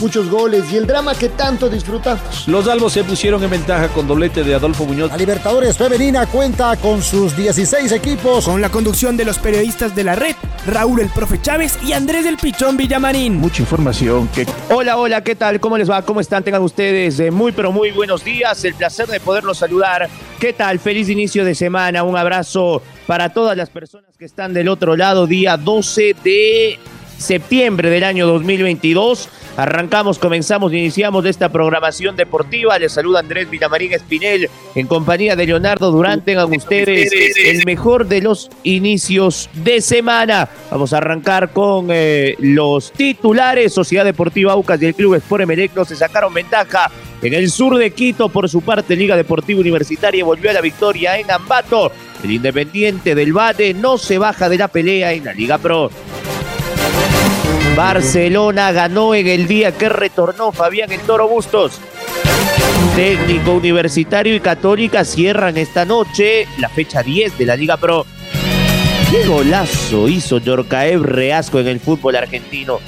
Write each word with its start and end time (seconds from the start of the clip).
muchos 0.00 0.28
goles 0.28 0.64
y 0.72 0.76
el 0.76 0.86
drama 0.86 1.14
que 1.14 1.28
tanto 1.28 1.68
disfrutamos. 1.68 2.46
Los 2.46 2.68
albos 2.68 2.92
se 2.92 3.04
pusieron 3.04 3.42
en 3.42 3.50
ventaja 3.50 3.88
con 3.88 4.06
doblete 4.06 4.44
de 4.44 4.54
Adolfo 4.54 4.84
Muñoz. 4.84 5.10
La 5.10 5.16
Libertadores 5.16 5.76
Femenina 5.76 6.26
cuenta 6.26 6.76
con 6.76 7.02
sus 7.02 7.36
16 7.36 7.92
equipos. 7.92 8.44
Con 8.44 8.60
la 8.60 8.68
conducción 8.68 9.16
de 9.16 9.24
los 9.24 9.38
periodistas 9.38 9.94
de 9.94 10.04
la 10.04 10.14
red, 10.14 10.34
Raúl 10.66 11.00
el 11.00 11.08
Profe 11.08 11.40
Chávez 11.40 11.78
y 11.84 11.92
Andrés 11.92 12.24
del 12.24 12.36
Pichón 12.36 12.76
Villamarín. 12.76 13.36
Mucha 13.36 13.62
información 13.62 14.28
que... 14.28 14.46
Hola, 14.70 14.96
hola, 14.96 15.22
¿qué 15.22 15.34
tal? 15.34 15.60
¿Cómo 15.60 15.78
les 15.78 15.90
va? 15.90 16.02
¿Cómo 16.02 16.20
están? 16.20 16.42
Tengan 16.42 16.62
ustedes 16.62 17.18
eh, 17.20 17.30
muy, 17.30 17.52
pero 17.52 17.72
muy 17.72 17.90
buenos 17.90 18.24
días. 18.24 18.64
El 18.64 18.74
placer 18.74 19.06
de 19.06 19.20
poderlos 19.20 19.58
saludar. 19.58 20.08
¿Qué 20.38 20.52
tal? 20.52 20.78
Feliz 20.78 21.08
inicio 21.08 21.44
de 21.44 21.54
semana. 21.54 22.02
Un 22.02 22.16
abrazo 22.16 22.82
para 23.06 23.32
todas 23.32 23.56
las 23.56 23.70
personas 23.70 24.16
que 24.18 24.24
están 24.24 24.52
del 24.52 24.68
otro 24.68 24.96
lado. 24.96 25.26
Día 25.26 25.56
12 25.56 26.16
de 26.22 26.78
septiembre 27.18 27.90
del 27.90 28.04
año 28.04 28.26
2022. 28.26 29.28
Arrancamos, 29.56 30.18
comenzamos, 30.18 30.72
iniciamos 30.74 31.24
esta 31.24 31.48
programación 31.48 32.14
deportiva. 32.14 32.78
Les 32.78 32.92
saluda 32.92 33.20
Andrés 33.20 33.48
Villamarín 33.48 33.92
Espinel 33.92 34.50
en 34.74 34.86
compañía 34.86 35.34
de 35.34 35.46
Leonardo 35.46 35.90
Durán. 35.90 36.22
Tengan 36.22 36.54
ustedes 36.54 37.10
el 37.38 37.64
mejor 37.64 38.06
de 38.06 38.20
los 38.20 38.50
inicios 38.64 39.48
de 39.54 39.80
semana. 39.80 40.50
Vamos 40.70 40.92
a 40.92 40.98
arrancar 40.98 41.52
con 41.52 41.86
eh, 41.88 42.34
los 42.38 42.92
titulares. 42.92 43.72
Sociedad 43.72 44.04
Deportiva 44.04 44.52
Aucas 44.52 44.80
y 44.82 44.86
el 44.86 44.94
Club 44.94 45.14
Sport 45.14 45.44
Emelec 45.44 45.74
no 45.74 45.86
se 45.86 45.96
sacaron 45.96 46.34
ventaja 46.34 46.90
en 47.22 47.32
el 47.32 47.50
sur 47.50 47.78
de 47.78 47.90
Quito. 47.92 48.28
Por 48.28 48.50
su 48.50 48.60
parte, 48.60 48.94
Liga 48.94 49.16
Deportiva 49.16 49.60
Universitaria 49.60 50.22
volvió 50.22 50.50
a 50.50 50.52
la 50.52 50.60
victoria 50.60 51.18
en 51.18 51.30
Ambato. 51.30 51.90
El 52.22 52.30
Independiente 52.30 53.14
del 53.14 53.32
Valle 53.32 53.72
no 53.72 53.96
se 53.96 54.18
baja 54.18 54.50
de 54.50 54.58
la 54.58 54.68
pelea 54.68 55.14
en 55.14 55.24
la 55.24 55.32
Liga 55.32 55.56
Pro. 55.56 55.90
Barcelona 57.76 58.72
ganó 58.72 59.14
en 59.14 59.26
el 59.26 59.46
día 59.46 59.70
que 59.70 59.90
retornó 59.90 60.50
Fabián 60.50 60.90
El 60.90 61.00
Toro 61.00 61.28
Bustos. 61.28 61.78
Técnico 62.96 63.52
Universitario 63.52 64.34
y 64.34 64.40
Católica 64.40 65.04
cierran 65.04 65.58
esta 65.58 65.84
noche 65.84 66.48
la 66.58 66.70
fecha 66.70 67.02
10 67.02 67.36
de 67.36 67.44
la 67.44 67.54
Liga 67.54 67.76
Pro. 67.76 68.06
Qué 69.10 69.28
golazo 69.28 70.08
hizo 70.08 70.38
Yorcaev 70.38 71.02
Reasco 71.02 71.60
en 71.60 71.68
el 71.68 71.78
fútbol 71.78 72.16
argentino. 72.16 72.80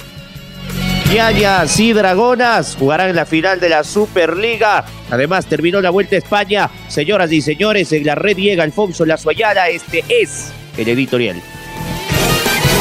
Ñañas 1.13 1.79
y 1.79 1.93
Dragonas 1.93 2.75
jugarán 2.75 3.15
la 3.15 3.27
final 3.27 3.59
de 3.59 3.69
la 3.69 3.83
Superliga. 3.83 4.85
Además, 5.11 5.45
terminó 5.45 5.81
la 5.81 5.91
Vuelta 5.91 6.15
a 6.15 6.19
España. 6.19 6.69
Señoras 6.87 7.31
y 7.31 7.43
señores, 7.43 7.91
en 7.91 8.07
la 8.07 8.15
red 8.15 8.37
llega 8.37 8.63
Alfonso 8.63 9.05
Lazoyala. 9.05 9.69
Este 9.69 10.03
es 10.09 10.51
el 10.77 10.87
editorial. 10.87 11.39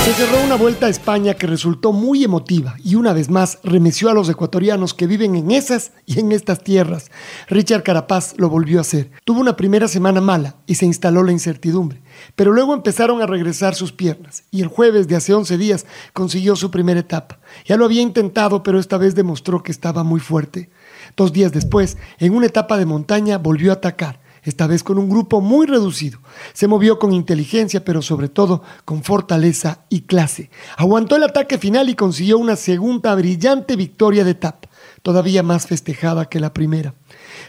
Se 0.05 0.15
cerró 0.15 0.43
una 0.43 0.57
vuelta 0.57 0.87
a 0.87 0.89
España 0.89 1.35
que 1.35 1.47
resultó 1.47 1.93
muy 1.93 2.25
emotiva 2.25 2.77
y 2.83 2.95
una 2.95 3.13
vez 3.13 3.29
más 3.29 3.59
remeció 3.63 4.09
a 4.09 4.15
los 4.15 4.29
ecuatorianos 4.31 4.95
que 4.95 5.07
viven 5.07 5.37
en 5.37 5.51
esas 5.51 5.93
y 6.07 6.21
en 6.21 6.33
estas 6.33 6.65
tierras. 6.65 7.11
Richard 7.49 7.83
Carapaz 7.83 8.35
lo 8.39 8.49
volvió 8.49 8.79
a 8.79 8.81
hacer. 8.81 9.11
Tuvo 9.25 9.41
una 9.41 9.57
primera 9.57 9.87
semana 9.87 10.23
mala 10.23 10.57
y 10.67 10.77
se 10.77 10.87
instaló 10.87 11.23
la 11.23 11.33
incertidumbre, 11.33 12.01
pero 12.37 12.53
luego 12.53 12.73
empezaron 12.73 13.21
a 13.21 13.27
regresar 13.27 13.75
sus 13.75 13.93
piernas 13.93 14.45
y 14.51 14.63
el 14.63 14.69
jueves 14.69 15.09
de 15.09 15.17
hace 15.17 15.35
11 15.35 15.59
días 15.59 15.85
consiguió 16.15 16.57
su 16.57 16.71
primera 16.71 17.01
etapa. 17.01 17.41
Ya 17.67 17.77
lo 17.77 17.85
había 17.85 18.01
intentado, 18.01 18.63
pero 18.63 18.79
esta 18.79 18.97
vez 18.97 19.15
demostró 19.15 19.63
que 19.63 19.73
estaba 19.73 20.05
muy 20.05 20.21
fuerte. 20.21 20.71
Dos 21.17 21.33
días 21.33 21.53
después, 21.53 21.99
en 22.19 22.35
una 22.35 22.47
etapa 22.47 22.79
de 22.79 22.87
montaña, 22.87 23.37
volvió 23.37 23.73
a 23.73 23.75
atacar 23.75 24.21
esta 24.49 24.67
vez 24.67 24.83
con 24.83 24.99
un 24.99 25.09
grupo 25.09 25.41
muy 25.41 25.67
reducido. 25.67 26.21
Se 26.53 26.69
movió 26.69 26.99
con 26.99 27.13
inteligencia, 27.13 27.85
pero 27.85 28.03
sobre 28.03 28.29
todo 28.29 28.63
con 28.85 29.03
fortaleza 29.03 29.85
y 29.89 30.03
clase. 30.03 30.51
Aguantó 30.77 31.17
el 31.17 31.25
ataque 31.25 31.59
final 31.59 31.89
y 31.89 31.95
consiguió 31.95 32.39
una 32.39 32.57
segunda 32.57 33.15
brillante 33.15 33.77
victoria 33.77 34.25
de 34.25 34.33
etapa, 34.33 34.69
todavía 35.03 35.43
más 35.43 35.67
festejada 35.67 36.27
que 36.27 36.41
la 36.41 36.53
primera. 36.53 36.95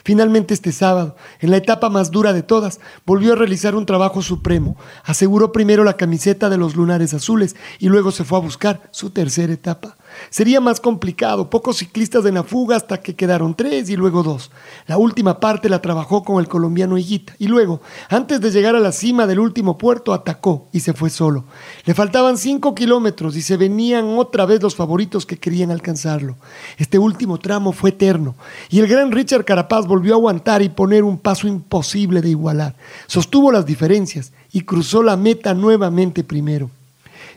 Finalmente 0.03 0.53
este 0.53 0.71
sábado, 0.71 1.15
en 1.39 1.51
la 1.51 1.57
etapa 1.57 1.89
más 1.89 2.11
dura 2.11 2.33
de 2.33 2.43
todas, 2.43 2.79
volvió 3.05 3.33
a 3.33 3.35
realizar 3.35 3.75
un 3.75 3.85
trabajo 3.85 4.21
supremo. 4.21 4.77
Aseguró 5.03 5.51
primero 5.51 5.83
la 5.83 5.97
camiseta 5.97 6.49
de 6.49 6.57
los 6.57 6.75
lunares 6.75 7.13
azules 7.13 7.55
y 7.79 7.89
luego 7.89 8.11
se 8.11 8.23
fue 8.23 8.37
a 8.37 8.41
buscar 8.41 8.89
su 8.91 9.09
tercera 9.09 9.53
etapa. 9.53 9.97
Sería 10.29 10.61
más 10.61 10.79
complicado, 10.79 11.49
pocos 11.49 11.77
ciclistas 11.77 12.25
en 12.25 12.35
la 12.35 12.43
fuga 12.43 12.75
hasta 12.75 13.01
que 13.01 13.15
quedaron 13.15 13.55
tres 13.55 13.89
y 13.89 13.95
luego 13.95 14.23
dos. 14.23 14.51
La 14.87 14.97
última 14.97 15.39
parte 15.39 15.69
la 15.69 15.81
trabajó 15.81 16.23
con 16.23 16.39
el 16.39 16.47
colombiano 16.47 16.97
Higuita 16.97 17.33
y 17.39 17.47
luego, 17.47 17.81
antes 18.09 18.41
de 18.41 18.51
llegar 18.51 18.75
a 18.75 18.79
la 18.79 18.91
cima 18.91 19.27
del 19.27 19.39
último 19.39 19.77
puerto, 19.77 20.13
atacó 20.13 20.67
y 20.71 20.81
se 20.81 20.93
fue 20.93 21.09
solo. 21.09 21.45
Le 21.85 21.93
faltaban 21.93 22.37
cinco 22.37 22.75
kilómetros 22.75 23.35
y 23.35 23.41
se 23.41 23.57
venían 23.57 24.17
otra 24.17 24.45
vez 24.45 24.61
los 24.61 24.75
favoritos 24.75 25.25
que 25.25 25.37
querían 25.37 25.71
alcanzarlo. 25.71 26.35
Este 26.77 26.99
último 26.99 27.39
tramo 27.39 27.71
fue 27.71 27.91
eterno 27.91 28.35
y 28.69 28.79
el 28.79 28.87
gran 28.87 29.11
Richard 29.11 29.45
Carapaz 29.45 29.87
volvió 29.87 30.13
a 30.13 30.17
aguantar 30.17 30.61
y 30.61 30.69
poner 30.69 31.03
un 31.03 31.17
paso 31.17 31.47
imposible 31.47 32.21
de 32.21 32.29
igualar. 32.29 32.75
Sostuvo 33.07 33.51
las 33.51 33.65
diferencias 33.65 34.31
y 34.51 34.61
cruzó 34.61 35.03
la 35.03 35.17
meta 35.17 35.53
nuevamente 35.53 36.23
primero 36.23 36.69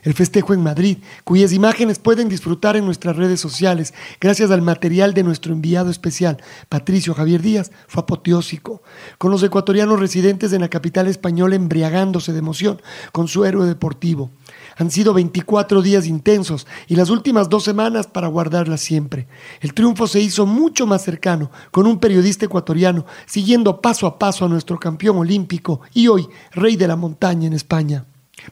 el 0.03 0.13
festejo 0.13 0.53
en 0.53 0.61
Madrid, 0.61 0.97
cuyas 1.23 1.51
imágenes 1.53 1.99
pueden 1.99 2.29
disfrutar 2.29 2.75
en 2.75 2.85
nuestras 2.85 3.15
redes 3.15 3.39
sociales 3.39 3.93
gracias 4.19 4.51
al 4.51 4.61
material 4.61 5.13
de 5.13 5.23
nuestro 5.23 5.53
enviado 5.53 5.89
especial, 5.89 6.37
Patricio 6.69 7.13
Javier 7.13 7.41
Díaz, 7.41 7.71
fue 7.87 8.03
apoteósico, 8.03 8.81
con 9.17 9.31
los 9.31 9.43
ecuatorianos 9.43 9.99
residentes 9.99 10.53
en 10.53 10.61
la 10.61 10.69
capital 10.69 11.07
española 11.07 11.55
embriagándose 11.55 12.33
de 12.33 12.39
emoción 12.39 12.81
con 13.11 13.27
su 13.27 13.45
héroe 13.45 13.65
deportivo. 13.65 14.29
Han 14.77 14.91
sido 14.91 15.13
24 15.13 15.81
días 15.81 16.05
intensos 16.05 16.67
y 16.87 16.95
las 16.95 17.09
últimas 17.09 17.49
dos 17.49 17.63
semanas 17.63 18.07
para 18.07 18.27
guardarlas 18.27 18.81
siempre. 18.81 19.27
El 19.61 19.73
triunfo 19.73 20.07
se 20.07 20.19
hizo 20.19 20.45
mucho 20.45 20.85
más 20.87 21.03
cercano, 21.03 21.51
con 21.71 21.87
un 21.87 21.99
periodista 21.99 22.45
ecuatoriano 22.45 23.05
siguiendo 23.25 23.81
paso 23.81 24.07
a 24.07 24.19
paso 24.19 24.45
a 24.45 24.49
nuestro 24.49 24.79
campeón 24.79 25.17
olímpico 25.17 25.81
y 25.93 26.07
hoy 26.07 26.27
rey 26.51 26.75
de 26.75 26.87
la 26.87 26.95
montaña 26.95 27.47
en 27.47 27.53
España. 27.53 28.05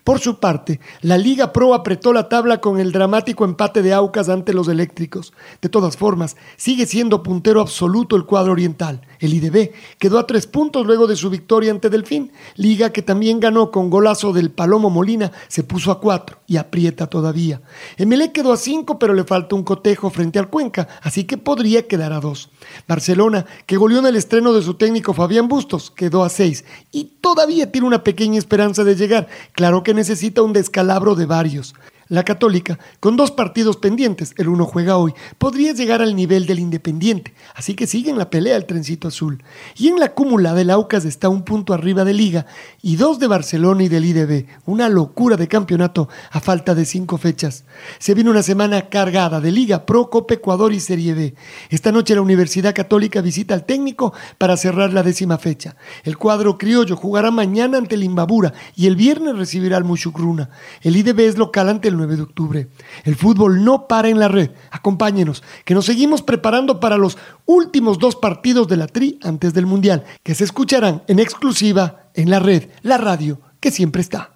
Por 0.04 0.20
su 0.20 0.40
parte, 0.40 0.80
la 1.02 1.18
Liga 1.18 1.52
Pro 1.52 1.74
apretó 1.74 2.14
la 2.14 2.30
tabla 2.30 2.62
con 2.62 2.80
el 2.80 2.92
dramático 2.92 3.46
empate 3.46 3.82
de 3.82 3.94
Aucas 3.94 4.30
ante 4.30 4.54
los 4.54 4.68
eléctricos. 4.68 5.34
De 5.62 5.70
todas 5.70 5.98
formas, 5.98 6.38
sigue 6.56 6.86
siendo 6.86 7.24
puntero 7.24 7.62
absoluto 7.62 8.16
el 8.16 8.26
cuadro 8.26 8.54
oriental. 8.54 9.02
El 9.22 9.36
IDB 9.36 9.72
quedó 10.00 10.20
a 10.20 10.28
tres 10.28 10.48
puntos 10.48 10.86
luego 10.86 11.08
de 11.08 11.16
su 11.16 11.30
victoria 11.30 11.72
ante 11.72 11.90
Delfín. 11.90 12.32
Liga 12.56 12.92
que 12.92 13.04
también 13.04 13.40
ganó 13.40 13.72
con 13.72 13.90
golazo 13.90 14.34
del 14.34 14.50
Palomo 14.50 14.90
Molina, 14.90 15.32
se 15.48 15.64
puso 15.64 15.92
a 15.92 16.02
cuatro 16.02 16.40
y 16.48 16.58
aprieta 16.58 17.08
todavía. 17.08 17.62
Emelec 17.98 18.34
quedó 18.34 18.52
a 18.52 18.58
cinco, 18.58 18.98
pero 18.98 19.14
le 19.14 19.24
falta 19.24 19.56
un 19.56 19.64
cotejo 19.64 20.10
frente 20.10 20.40
al 20.40 20.50
Cuenca, 20.50 20.88
así 21.04 21.24
que 21.26 21.38
podría 21.38 21.88
quedar 21.88 22.12
a 22.14 22.20
dos. 22.20 22.50
Barcelona, 22.88 23.46
que 23.68 23.78
goleó 23.78 24.00
en 24.00 24.08
el 24.08 24.16
estreno 24.16 24.54
de 24.54 24.64
su 24.64 24.74
técnico 24.74 25.14
Fabián 25.14 25.48
Bustos, 25.48 25.92
quedó 25.92 26.24
a 26.24 26.30
seis 26.30 26.66
y 26.92 27.06
todavía 27.22 27.72
tiene 27.72 27.88
una 27.88 28.04
pequeña 28.04 28.40
esperanza 28.40 28.84
de 28.84 28.96
llegar. 28.96 29.28
Claro 29.54 29.84
que 29.84 29.94
necesita 29.94 30.42
un 30.42 30.54
descalabro 30.54 31.14
de 31.14 31.28
varios. 31.28 31.76
La 32.12 32.26
Católica, 32.26 32.78
con 33.00 33.16
dos 33.16 33.32
partidos 33.32 33.78
pendientes, 33.78 34.34
el 34.36 34.50
uno 34.50 34.66
juega 34.66 34.98
hoy, 34.98 35.14
podría 35.38 35.72
llegar 35.72 36.02
al 36.02 36.14
nivel 36.14 36.46
del 36.46 36.60
Independiente, 36.60 37.34
así 37.56 37.74
que 37.74 37.88
sigue 37.88 38.10
en 38.10 38.18
la 38.18 38.30
pelea 38.30 38.58
el 38.58 38.66
trencito 38.66 39.08
azul. 39.08 39.42
Y 39.78 39.88
en 39.88 39.98
la 39.98 40.14
cúmula 40.14 40.54
del 40.54 40.72
Aucas 40.72 41.06
está 41.06 41.30
un 41.30 41.44
punto 41.44 41.74
arriba 41.74 42.04
de 42.04 42.14
Liga 42.14 42.48
y 42.82 42.98
dos 42.98 43.18
de 43.18 43.28
Barcelona 43.28 43.84
y 43.84 43.88
del 43.88 44.04
IDB, 44.04 44.46
una 44.66 44.90
locura 44.90 45.38
de 45.38 45.48
campeonato 45.48 46.10
a 46.32 46.42
falta 46.42 46.76
de 46.76 46.84
cinco 46.84 47.18
fechas. 47.18 47.64
Se 47.98 48.14
viene 48.14 48.30
una 48.30 48.44
semana 48.44 48.90
cargada 48.90 49.40
de 49.40 49.54
Liga 49.54 49.86
Pro, 49.86 50.10
Copa 50.10 50.34
Ecuador 50.34 50.74
y 50.74 50.82
Serie 50.82 51.14
B. 51.14 51.34
Esta 51.70 51.94
noche 51.94 52.14
la 52.14 52.22
Universidad 52.22 52.76
Católica 52.76 53.22
visita 53.22 53.54
al 53.54 53.64
técnico 53.66 54.14
para 54.38 54.58
cerrar 54.58 54.92
la 54.92 55.04
décima 55.04 55.38
fecha. 55.38 55.78
El 56.04 56.18
cuadro 56.18 56.58
criollo 56.58 56.98
jugará 56.98 57.32
mañana 57.32 57.78
ante 57.78 57.96
el 57.96 58.04
Imbabura 58.04 58.52
y 58.76 58.88
el 58.88 58.98
viernes 58.98 59.38
recibirá 59.38 59.78
al 59.78 59.86
Mushukruna. 59.86 60.50
El 60.82 60.98
IDB 60.98 61.22
es 61.22 61.38
local 61.38 61.70
ante 61.70 61.88
el 61.88 62.01
de 62.08 62.22
octubre. 62.22 62.68
El 63.04 63.16
fútbol 63.16 63.64
no 63.64 63.88
para 63.88 64.10
en 64.10 64.20
la 64.20 64.28
red. 64.28 64.52
Acompáñenos, 64.72 65.44
que 65.66 65.74
nos 65.74 65.86
seguimos 65.86 66.22
preparando 66.22 66.80
para 66.80 66.98
los 66.98 67.18
últimos 67.46 68.00
dos 68.00 68.16
partidos 68.16 68.68
de 68.68 68.78
la 68.78 68.88
Tri 68.88 69.20
antes 69.24 69.54
del 69.54 69.66
Mundial, 69.66 70.04
que 70.24 70.36
se 70.36 70.44
escucharán 70.44 71.04
en 71.08 71.20
exclusiva 71.20 72.10
en 72.14 72.30
la 72.30 72.40
red, 72.40 72.70
la 72.82 72.98
radio 72.98 73.40
que 73.60 73.72
siempre 73.72 74.02
está. 74.02 74.32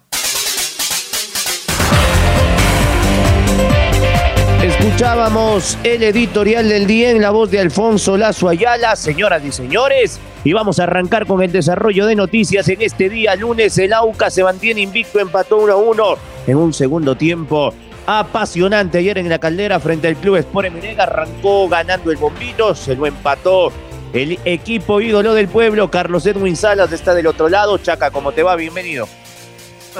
Escuchábamos 4.62 5.78
el 5.84 6.02
editorial 6.02 6.68
del 6.68 6.86
día 6.86 7.10
en 7.10 7.20
la 7.20 7.30
voz 7.30 7.50
de 7.50 7.60
Alfonso 7.60 8.16
Lazo 8.16 8.48
Ayala, 8.48 8.96
señoras 8.96 9.44
y 9.44 9.52
señores, 9.52 10.18
y 10.42 10.52
vamos 10.52 10.80
a 10.80 10.84
arrancar 10.84 11.26
con 11.26 11.42
el 11.42 11.52
desarrollo 11.52 12.04
de 12.06 12.16
noticias 12.16 12.68
en 12.68 12.82
este 12.82 13.08
día 13.08 13.36
lunes. 13.36 13.78
El 13.78 13.92
AUCA 13.92 14.28
se 14.28 14.42
mantiene 14.42 14.80
invicto, 14.80 15.20
empató 15.20 15.58
1 15.58 15.72
a 15.72 15.76
1 15.76 16.35
en 16.46 16.56
un 16.56 16.72
segundo 16.72 17.16
tiempo. 17.16 17.72
apasionante 18.06 18.98
ayer 18.98 19.18
en 19.18 19.28
la 19.28 19.38
caldera 19.38 19.80
frente 19.80 20.06
al 20.06 20.16
Club 20.16 20.36
Sport 20.36 20.68
Emelec. 20.68 20.98
Arrancó 21.00 21.68
ganando 21.68 22.10
el 22.10 22.16
bombito, 22.16 22.74
se 22.74 22.94
lo 22.94 23.06
empató 23.06 23.72
el 24.12 24.38
equipo 24.44 25.00
ídolo 25.00 25.34
del 25.34 25.48
pueblo. 25.48 25.90
Carlos 25.90 26.24
Edwin 26.24 26.56
Salas 26.56 26.92
está 26.92 27.14
del 27.14 27.26
otro 27.26 27.48
lado. 27.48 27.78
Chaca, 27.78 28.10
¿cómo 28.10 28.32
te 28.32 28.42
va? 28.42 28.54
Bienvenido. 28.56 29.08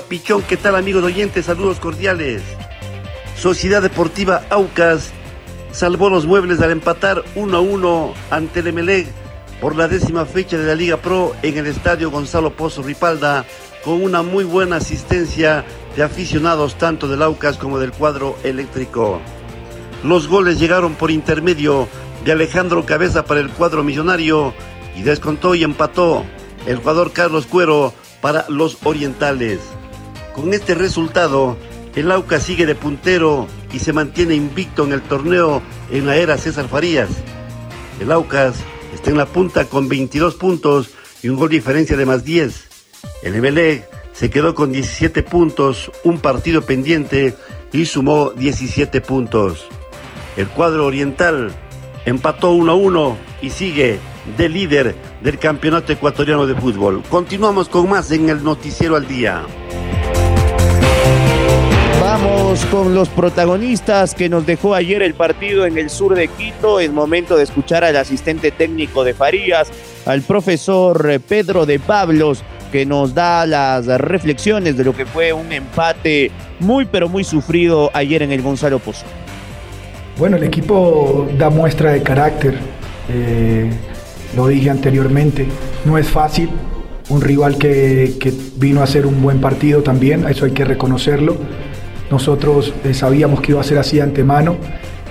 Pichón, 0.08 0.42
¿qué 0.42 0.56
tal 0.56 0.76
amigos 0.76 1.02
oyentes? 1.02 1.46
Saludos 1.46 1.80
cordiales. 1.80 2.42
Sociedad 3.36 3.82
Deportiva 3.82 4.42
Aucas 4.50 5.10
salvó 5.72 6.08
los 6.08 6.26
muebles 6.26 6.60
al 6.60 6.70
empatar 6.70 7.22
1 7.34 7.56
a 7.56 7.60
1 7.60 8.14
ante 8.30 8.60
el 8.60 8.68
Emelec 8.68 9.08
por 9.60 9.74
la 9.74 9.88
décima 9.88 10.24
fecha 10.24 10.56
de 10.56 10.66
la 10.66 10.74
Liga 10.74 10.96
Pro 10.98 11.34
en 11.42 11.58
el 11.58 11.66
estadio 11.66 12.10
Gonzalo 12.10 12.52
Pozo 12.52 12.82
Ripalda 12.82 13.44
con 13.84 14.02
una 14.02 14.22
muy 14.22 14.44
buena 14.44 14.76
asistencia 14.76 15.64
de 15.96 16.02
aficionados 16.02 16.76
tanto 16.76 17.08
del 17.08 17.22
Aucas 17.22 17.56
como 17.56 17.78
del 17.78 17.90
cuadro 17.90 18.36
eléctrico. 18.44 19.20
Los 20.04 20.28
goles 20.28 20.60
llegaron 20.60 20.94
por 20.94 21.10
intermedio 21.10 21.88
de 22.24 22.32
Alejandro 22.32 22.84
Cabeza 22.84 23.24
para 23.24 23.40
el 23.40 23.48
cuadro 23.48 23.82
millonario 23.82 24.52
y 24.94 25.02
descontó 25.02 25.54
y 25.54 25.64
empató 25.64 26.24
el 26.66 26.76
jugador 26.76 27.12
Carlos 27.12 27.46
Cuero 27.46 27.94
para 28.20 28.44
los 28.48 28.78
orientales. 28.84 29.60
Con 30.34 30.52
este 30.52 30.74
resultado, 30.74 31.56
el 31.94 32.10
Aucas 32.12 32.42
sigue 32.42 32.66
de 32.66 32.74
puntero 32.74 33.46
y 33.72 33.78
se 33.78 33.94
mantiene 33.94 34.34
invicto 34.34 34.84
en 34.84 34.92
el 34.92 35.00
torneo 35.00 35.62
en 35.90 36.06
la 36.06 36.16
era 36.16 36.36
César 36.36 36.68
Farías. 36.68 37.08
El 38.00 38.12
Aucas 38.12 38.56
está 38.92 39.10
en 39.10 39.16
la 39.16 39.26
punta 39.26 39.64
con 39.64 39.88
22 39.88 40.34
puntos 40.34 40.90
y 41.22 41.28
un 41.30 41.36
gol 41.36 41.48
diferencia 41.48 41.96
de 41.96 42.04
más 42.04 42.22
10. 42.22 42.68
El 43.22 43.34
Emelec 43.36 43.95
se 44.16 44.30
quedó 44.30 44.54
con 44.54 44.72
17 44.72 45.22
puntos, 45.22 45.90
un 46.02 46.18
partido 46.20 46.62
pendiente 46.62 47.34
y 47.70 47.84
sumó 47.84 48.30
17 48.30 49.02
puntos. 49.02 49.68
El 50.38 50.48
cuadro 50.48 50.86
oriental 50.86 51.52
empató 52.06 52.52
1 52.52 52.72
a 52.72 52.74
1 52.74 53.16
y 53.42 53.50
sigue 53.50 53.98
de 54.38 54.48
líder 54.48 54.94
del 55.22 55.38
campeonato 55.38 55.92
ecuatoriano 55.92 56.46
de 56.46 56.54
fútbol. 56.54 57.02
Continuamos 57.10 57.68
con 57.68 57.90
más 57.90 58.10
en 58.10 58.30
el 58.30 58.42
noticiero 58.42 58.96
al 58.96 59.06
día. 59.06 59.42
Vamos 62.00 62.64
con 62.66 62.94
los 62.94 63.10
protagonistas 63.10 64.14
que 64.14 64.30
nos 64.30 64.46
dejó 64.46 64.74
ayer 64.74 65.02
el 65.02 65.12
partido 65.12 65.66
en 65.66 65.76
el 65.76 65.90
sur 65.90 66.14
de 66.14 66.28
Quito. 66.28 66.80
Es 66.80 66.90
momento 66.90 67.36
de 67.36 67.42
escuchar 67.42 67.84
al 67.84 67.96
asistente 67.96 68.50
técnico 68.50 69.04
de 69.04 69.12
Farías, 69.12 69.68
al 70.06 70.22
profesor 70.22 71.20
Pedro 71.28 71.66
de 71.66 71.78
Pablos, 71.78 72.42
que 72.66 72.86
nos 72.86 73.14
da 73.14 73.46
las 73.46 73.86
reflexiones 73.86 74.76
de 74.76 74.84
lo 74.84 74.94
que 74.94 75.06
fue 75.06 75.32
un 75.32 75.52
empate 75.52 76.30
muy 76.60 76.84
pero 76.84 77.08
muy 77.08 77.24
sufrido 77.24 77.90
ayer 77.94 78.22
en 78.22 78.32
el 78.32 78.42
Gonzalo 78.42 78.78
Pozo. 78.78 79.04
Bueno, 80.18 80.36
el 80.36 80.44
equipo 80.44 81.28
da 81.36 81.50
muestra 81.50 81.92
de 81.92 82.02
carácter, 82.02 82.54
eh, 83.10 83.70
lo 84.34 84.48
dije 84.48 84.70
anteriormente, 84.70 85.46
no 85.84 85.98
es 85.98 86.08
fácil, 86.08 86.48
un 87.08 87.20
rival 87.20 87.58
que, 87.58 88.14
vino 88.56 88.80
a 88.80 88.84
hacer 88.84 89.06
un 89.06 89.22
buen 89.22 89.40
partido 89.40 89.82
también, 89.82 90.26
eso 90.26 90.46
hay 90.46 90.52
que 90.52 90.64
reconocerlo. 90.64 91.36
Nosotros 92.10 92.72
eh, 92.84 92.94
sabíamos 92.94 93.40
que 93.40 93.52
iba 93.52 93.60
a 93.60 93.64
ser 93.64 93.78
así 93.78 94.00
antemano 94.00 94.56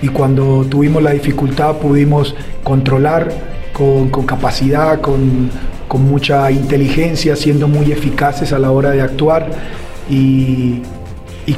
y 0.02 0.08
cuando 0.08 0.66
tuvimos 0.68 1.04
la 1.04 1.12
dificultad 1.12 1.76
pudimos 1.78 2.36
controlar 2.64 3.30
con, 3.76 4.10
capacidad, 4.26 5.02
con, 5.02 5.50
con, 5.90 6.08
mucha 6.08 6.50
inteligencia, 6.50 7.36
siendo 7.36 7.68
muy 7.68 7.92
eficaces 7.92 8.54
a 8.54 8.60
la 8.60 8.72
hora 8.72 8.92
de 8.92 9.02
actuar. 9.02 9.52
Y, 10.10 10.82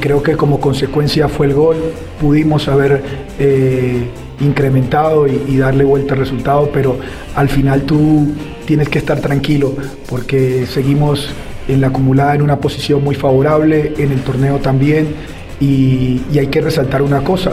creo 0.00 0.22
que 0.22 0.36
como 0.36 0.60
consecuencia 0.60 1.28
fue 1.28 1.46
el 1.46 1.54
gol, 1.54 1.76
pudimos 2.20 2.68
haber 2.68 3.02
eh, 3.38 4.08
incrementado 4.40 5.28
y, 5.28 5.56
darle 5.58 5.84
vuelta 5.84 6.14
al 6.14 6.20
resultado, 6.20 6.70
pero 6.72 6.98
al 7.36 7.48
final 7.48 7.82
tú 7.82 8.28
tienes 8.66 8.88
que 8.88 8.98
estar 8.98 9.20
tranquilo 9.20 9.74
porque 10.08 10.66
seguimos 10.66 11.30
en 11.68 11.80
la 11.80 11.88
acumulada 11.88 12.34
en 12.34 12.42
una 12.42 12.56
posición 12.56 13.04
muy 13.04 13.14
favorable, 13.14 13.94
en 13.96 14.10
el 14.10 14.22
torneo 14.22 14.58
también, 14.58 15.14
y 15.60 16.20
hay 16.36 16.48
que 16.48 16.60
resaltar 16.60 17.02
una 17.02 17.22
cosa, 17.22 17.52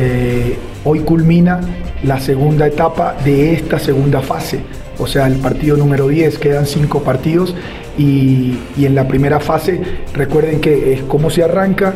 eh, 0.00 0.56
hoy 0.84 1.00
culmina 1.00 1.60
la 2.04 2.20
segunda 2.20 2.68
etapa 2.68 3.16
de 3.24 3.52
esta 3.52 3.80
segunda 3.80 4.20
fase, 4.20 4.60
o 4.96 5.08
sea, 5.08 5.26
el 5.26 5.34
partido 5.40 5.76
número 5.76 6.06
10, 6.06 6.38
quedan 6.38 6.66
cinco 6.66 7.02
partidos 7.02 7.52
y, 7.98 8.56
en 8.76 8.94
la 8.94 9.08
primera 9.08 9.40
fase, 9.40 9.80
recuerden 10.14 10.60
que 10.60 10.92
es 10.92 11.02
cómo 11.02 11.30
se 11.30 11.42
arranca, 11.42 11.94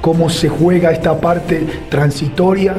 cómo 0.00 0.30
se 0.30 0.48
juega 0.48 0.90
esta 0.90 1.20
parte 1.20 1.64
transitoria 1.88 2.74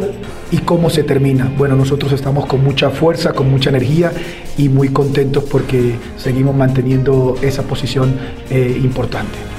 y 0.52 0.58
cómo 0.58 0.90
se 0.90 1.04
termina. 1.04 1.50
Bueno, 1.58 1.78
nosotros 1.78 2.12
estamos 2.12 2.46
con 2.46 2.62
mucha 2.62 2.90
fuerza, 2.90 3.32
con 3.32 3.50
mucha 3.50 3.70
energía 3.70 4.12
y 4.58 4.68
muy 4.68 4.90
contentos 4.90 5.46
porque 5.46 5.96
seguimos 6.18 6.54
manteniendo 6.54 7.38
esa 7.42 7.64
posición 7.64 8.14
eh, 8.50 8.78
importante. 8.84 9.59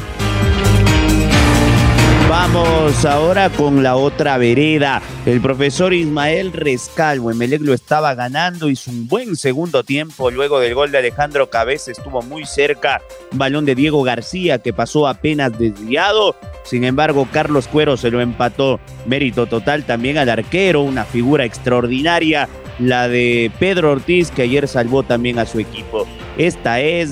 Vamos 2.31 3.05
ahora 3.05 3.51
con 3.51 3.83
la 3.83 3.97
otra 3.97 4.39
vereda. 4.39 5.03
El 5.27 5.41
profesor 5.41 5.93
Ismael 5.93 6.53
Rescalvo, 6.53 7.33
Emelec 7.33 7.61
lo 7.61 7.75
estaba 7.75 8.15
ganando, 8.15 8.71
hizo 8.71 8.93
un 8.93 9.09
buen 9.09 9.35
segundo 9.35 9.83
tiempo. 9.83 10.31
Luego 10.31 10.61
del 10.61 10.77
gol 10.77 10.93
de 10.93 10.99
Alejandro 10.99 11.51
Cabeza 11.51 11.91
estuvo 11.91 12.23
muy 12.23 12.47
cerca. 12.47 13.03
Balón 13.33 13.65
de 13.65 13.75
Diego 13.75 14.05
García 14.05 14.61
que 14.61 14.73
pasó 14.73 15.09
apenas 15.09 15.59
desviado. 15.59 16.37
Sin 16.63 16.85
embargo, 16.85 17.27
Carlos 17.33 17.67
Cuero 17.67 17.97
se 17.97 18.13
lo 18.13 18.21
empató. 18.21 18.79
Mérito 19.07 19.47
total 19.47 19.83
también 19.83 20.17
al 20.17 20.29
arquero, 20.29 20.83
una 20.83 21.05
figura 21.05 21.45
extraordinaria. 21.45 22.49
La 22.79 23.09
de 23.09 23.51
Pedro 23.59 23.91
Ortiz 23.91 24.31
que 24.31 24.43
ayer 24.43 24.69
salvó 24.69 25.03
también 25.03 25.41
a 25.41 25.47
su 25.47 25.59
equipo. 25.59 26.07
Esta 26.39 26.79
es, 26.79 27.11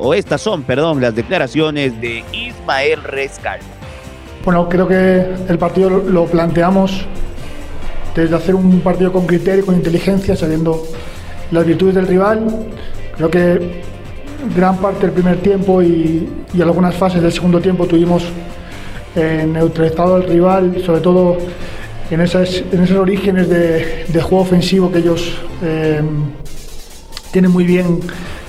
o 0.00 0.14
estas 0.14 0.42
son, 0.42 0.64
perdón, 0.64 1.00
las 1.00 1.14
declaraciones 1.14 1.98
de 2.00 2.24
Ismael 2.32 3.04
Rescalvo. 3.04 3.77
Bueno, 4.48 4.66
creo 4.66 4.88
que 4.88 5.26
el 5.46 5.58
partido 5.58 5.90
lo 5.90 6.24
planteamos 6.24 7.04
desde 8.16 8.34
hacer 8.34 8.54
un 8.54 8.80
partido 8.80 9.12
con 9.12 9.26
criterio, 9.26 9.66
con 9.66 9.74
inteligencia, 9.74 10.34
sabiendo 10.36 10.84
las 11.50 11.66
virtudes 11.66 11.96
del 11.96 12.06
rival. 12.06 12.46
Creo 13.14 13.30
que 13.30 13.82
gran 14.56 14.78
parte 14.78 15.00
del 15.00 15.10
primer 15.10 15.42
tiempo 15.42 15.82
y, 15.82 16.26
y 16.54 16.62
algunas 16.62 16.94
fases 16.94 17.20
del 17.20 17.30
segundo 17.30 17.60
tiempo 17.60 17.84
tuvimos 17.84 18.24
neutralizado 19.14 20.14
al 20.14 20.22
rival, 20.22 20.82
sobre 20.82 21.02
todo 21.02 21.36
en, 22.10 22.22
esas, 22.22 22.64
en 22.72 22.84
esos 22.84 22.96
orígenes 22.96 23.50
de, 23.50 24.06
de, 24.08 24.22
juego 24.22 24.44
ofensivo 24.44 24.90
que 24.90 25.00
ellos 25.00 25.30
eh, 25.62 26.00
tienen 27.32 27.50
muy 27.50 27.64
bien 27.64 28.00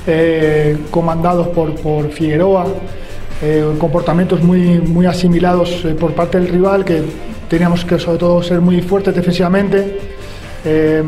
eh, 0.08 0.78
comandados 0.92 1.50
por, 1.50 1.76
por 1.76 2.10
Figueroa. 2.10 2.68
Eh, 3.42 3.64
comportamientos 3.80 4.44
muy, 4.44 4.80
muy 4.82 5.06
asimilados 5.06 5.86
eh, 5.86 5.96
por 5.96 6.14
parte 6.14 6.40
del 6.40 6.50
rival, 6.50 6.84
que 6.84 7.04
teníamos 7.50 7.84
que 7.84 7.98
sobre 7.98 8.18
todo 8.18 8.44
ser 8.44 8.62
muy 8.62 8.82
fuertes 8.82 9.16
defensivamente. 9.16 9.98
Eh, 10.66 11.04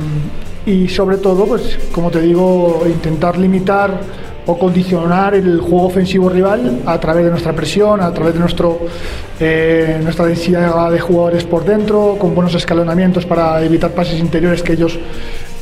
y 0.66 0.88
sobre 0.88 1.18
todo, 1.18 1.46
pues 1.46 1.78
como 1.92 2.12
te 2.12 2.22
digo, 2.22 2.84
intentar 2.86 3.38
limitar 3.38 4.00
o 4.46 4.58
condicionar 4.58 5.36
el 5.36 5.60
juego 5.60 5.86
ofensivo 5.86 6.30
rival 6.30 6.82
a 6.86 7.00
través 7.00 7.26
de 7.26 7.32
nuestra 7.32 7.54
presión, 7.54 8.02
a 8.02 8.12
través 8.12 8.34
de 8.34 8.40
nuestro, 8.40 8.80
eh, 9.40 10.00
nuestra 10.02 10.26
densidad 10.26 10.92
de 10.92 11.00
jugadores 11.00 11.44
por 11.44 11.64
dentro, 11.64 12.16
con 12.20 12.34
buenos 12.34 12.54
escalonamientos 12.56 13.26
para 13.26 13.64
evitar 13.64 13.92
pases 13.92 14.20
interiores 14.20 14.64
que 14.64 14.74
ellos 14.74 15.00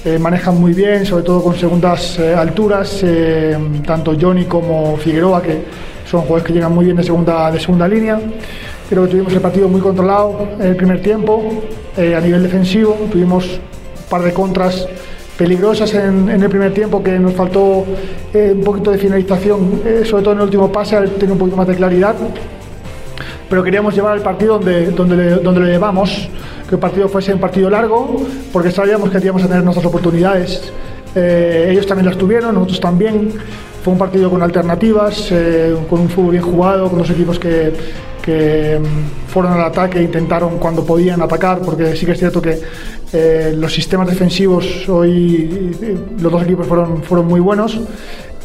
eh, 0.05 0.17
manejan 0.17 0.59
muy 0.59 0.73
bien, 0.73 1.05
sobre 1.05 1.23
todo 1.23 1.43
con 1.43 1.55
segundas 1.57 2.19
alturas, 2.19 3.03
tanto 3.85 4.15
Johnny 4.19 4.45
como 4.45 4.97
Figueroa, 4.97 5.41
que 5.41 5.63
son 6.10 6.22
jugadores 6.22 6.46
que 6.46 6.54
llegan 6.54 6.74
muy 6.74 6.86
bien 6.86 6.98
de 6.98 7.04
segunda, 7.04 7.51
de 7.51 7.60
segunda 7.60 7.88
línea. 7.88 8.20
Creo 8.89 9.04
que 9.04 9.10
tuvimos 9.10 9.34
el 9.34 9.42
partido 9.42 9.68
muy 9.68 9.82
controlado 9.82 10.48
en 10.60 10.68
el 10.68 10.75
primer 10.75 11.01
tiempo, 11.01 11.62
eh, 11.96 12.16
a 12.16 12.22
nivel 12.22 12.42
defensivo. 12.42 12.98
Tuvimos 13.12 13.46
un 13.46 14.10
par 14.10 14.24
de 14.24 14.34
contras 14.34 14.88
peligrosas 15.38 15.94
en, 15.94 16.28
el 16.30 16.50
primer 16.50 16.74
tiempo 16.74 17.04
que 17.04 17.18
nos 17.20 17.34
faltó 17.34 17.86
eh, 18.34 18.54
un 18.56 18.63
poquito 18.63 18.92
de 18.92 18.98
finalización, 18.98 19.82
eh, 19.86 20.01
sobre 20.04 20.24
todo 20.24 20.34
en 20.34 20.39
el 20.39 20.46
último 20.46 20.72
pase, 20.72 21.00
tener 21.00 21.32
un 21.32 21.38
poquito 21.38 21.58
más 21.58 21.68
de 21.68 21.75
claridad. 21.75 22.16
Pero 23.48 23.63
queríamos 23.63 23.94
llevar 23.94 24.18
el 24.18 24.24
partido 24.24 24.56
donde, 24.56 24.88
donde, 24.92 25.16
le, 25.16 25.30
donde 25.36 25.60
lo 25.60 25.66
llevamos, 25.68 26.28
que 26.68 26.75
el 26.75 26.80
partido 26.80 27.08
fuese 27.08 27.34
un 27.34 27.39
partido 27.39 27.70
largo, 27.70 28.25
porque 28.51 28.72
sabíamos 28.72 29.10
que 29.10 29.20
teníamos 29.20 29.44
que 29.44 29.48
tener 29.48 29.63
nuestras 29.63 29.86
oportunidades. 29.86 30.72
Ellos 31.16 31.88
también 31.88 32.06
las 32.06 32.18
tuvieron, 32.18 32.54
nosotros 32.54 32.80
también. 32.80 33.32
Fue 33.83 33.93
un 33.93 34.00
partido 34.00 34.29
con 34.29 34.41
alternativas, 34.41 35.29
eh, 35.31 35.75
con 35.89 36.01
un 36.01 36.09
fútbol 36.09 36.31
bien 36.31 36.43
jugado, 36.43 36.89
con 36.89 37.00
dos 37.00 37.09
equipos 37.09 37.39
que, 37.39 37.74
que 38.21 38.79
fueron 39.27 39.53
al 39.53 39.63
ataque 39.63 40.00
e 40.00 40.03
intentaron 40.03 40.57
cuando 40.57 40.86
podían 40.86 41.21
atacar, 41.21 41.59
porque 41.59 41.95
sí 41.95 42.05
que 42.05 42.12
es 42.12 42.19
cierto 42.19 42.41
que 42.41 42.59
eh, 43.13 43.53
los 43.55 43.74
sistemas 43.74 44.07
defensivos 44.07 44.88
hoy, 44.89 45.71
los 46.21 46.31
dos 46.31 46.43
equipos 46.43 46.67
fueron, 46.67 47.01
fueron 47.03 47.27
muy 47.27 47.39
buenos 47.39 47.79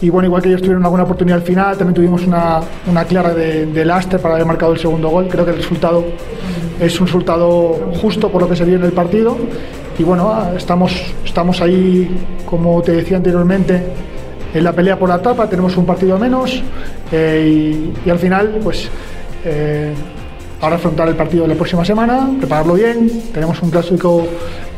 y 0.00 0.10
bueno, 0.10 0.26
igual 0.26 0.42
que 0.42 0.48
ellos 0.48 0.60
tuvieron 0.60 0.84
alguna 0.84 1.04
oportunidad 1.04 1.38
al 1.38 1.44
final, 1.44 1.76
también 1.78 1.94
tuvimos 1.94 2.26
una, 2.26 2.60
una 2.86 3.04
clara 3.04 3.32
de, 3.32 3.66
de 3.66 3.84
Laster 3.84 4.20
para 4.20 4.34
haber 4.34 4.46
marcado 4.46 4.72
el 4.72 4.78
segundo 4.78 5.08
gol. 5.08 5.28
Creo 5.28 5.44
que 5.44 5.52
el 5.52 5.56
resultado 5.56 6.04
es 6.80 7.00
un 7.00 7.06
resultado 7.06 7.92
justo 8.00 8.30
por 8.30 8.42
lo 8.42 8.48
que 8.48 8.56
se 8.56 8.64
vio 8.64 8.76
en 8.76 8.84
el 8.84 8.92
partido. 8.92 9.36
Y 9.98 10.02
bueno, 10.02 10.30
ah, 10.30 10.52
estamos, 10.56 10.92
estamos 11.24 11.60
ahí, 11.62 12.10
como 12.44 12.82
te 12.82 12.92
decía 12.92 13.16
anteriormente, 13.16 13.82
en 14.54 14.64
la 14.64 14.72
pelea 14.72 14.96
por 14.98 15.08
la 15.08 15.16
etapa, 15.16 15.48
tenemos 15.48 15.76
un 15.76 15.84
partido 15.84 16.16
menos 16.18 16.62
eh, 17.10 17.90
y, 18.04 18.10
al 18.10 18.18
final, 18.18 18.60
pues 18.62 18.88
eh, 19.44 19.92
ahora 20.60 20.76
afrontar 20.76 21.08
el 21.08 21.16
partido 21.16 21.42
de 21.42 21.48
la 21.48 21.54
próxima 21.56 21.84
semana, 21.84 22.30
prepararlo 22.38 22.74
bien, 22.74 23.10
tenemos 23.32 23.60
un 23.60 23.70
clásico 23.70 24.26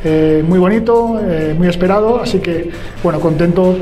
eh, 0.02 0.42
muy 0.46 0.58
bonito, 0.58 1.20
muy 1.56 1.68
esperado, 1.68 2.20
así 2.20 2.38
que 2.38 2.70
bueno, 3.02 3.20
contentos 3.20 3.76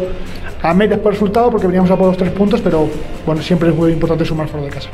a 0.62 0.74
medias 0.74 0.98
por 0.98 1.12
el 1.12 1.16
resultado 1.16 1.50
porque 1.50 1.66
veníamos 1.66 1.90
a 1.90 1.96
por 1.96 2.08
los 2.08 2.16
tres 2.16 2.32
puntos, 2.32 2.60
pero 2.60 2.88
bueno, 3.24 3.40
siempre 3.40 3.68
es 3.68 3.76
muy 3.76 3.92
importante 3.92 4.24
sumar 4.24 4.48
fuera 4.48 4.66
de 4.66 4.72
casa. 4.72 4.88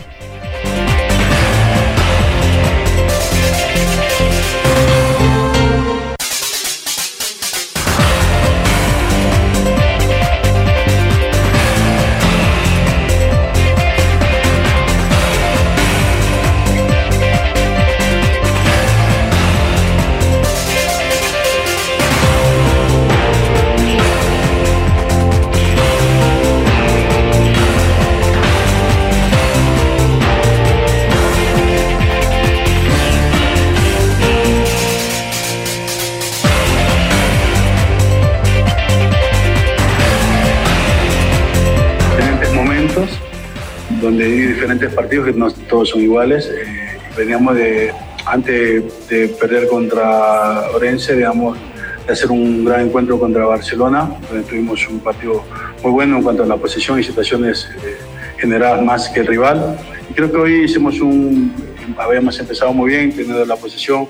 Partidos 45.11 45.27
que 45.27 45.33
no 45.33 45.51
todos 45.69 45.89
son 45.89 46.03
iguales. 46.03 46.47
Eh, 46.47 46.99
veníamos 47.17 47.57
de, 47.57 47.93
antes 48.27 49.09
de 49.09 49.27
perder 49.27 49.67
contra 49.67 50.71
Orense, 50.71 51.17
digamos, 51.17 51.59
de 52.07 52.13
hacer 52.13 52.31
un 52.31 52.65
gran 52.65 52.87
encuentro 52.87 53.19
contra 53.19 53.45
Barcelona, 53.45 54.09
donde 54.29 54.49
tuvimos 54.49 54.89
un 54.89 55.01
partido 55.01 55.43
muy 55.83 55.91
bueno 55.91 56.19
en 56.19 56.23
cuanto 56.23 56.45
a 56.45 56.47
la 56.47 56.57
posición 56.57 57.01
y 57.01 57.03
situaciones 57.03 57.69
eh, 57.85 57.97
generadas 58.39 58.83
más 58.85 59.09
que 59.09 59.19
el 59.19 59.27
rival. 59.27 59.77
Y 60.09 60.15
creo 60.15 60.31
que 60.31 60.37
hoy 60.37 60.65
hicimos 60.67 61.01
un, 61.01 61.53
habíamos 61.99 62.39
empezado 62.39 62.73
muy 62.73 62.91
bien, 62.91 63.11
teniendo 63.11 63.45
la 63.45 63.57
posición, 63.57 64.07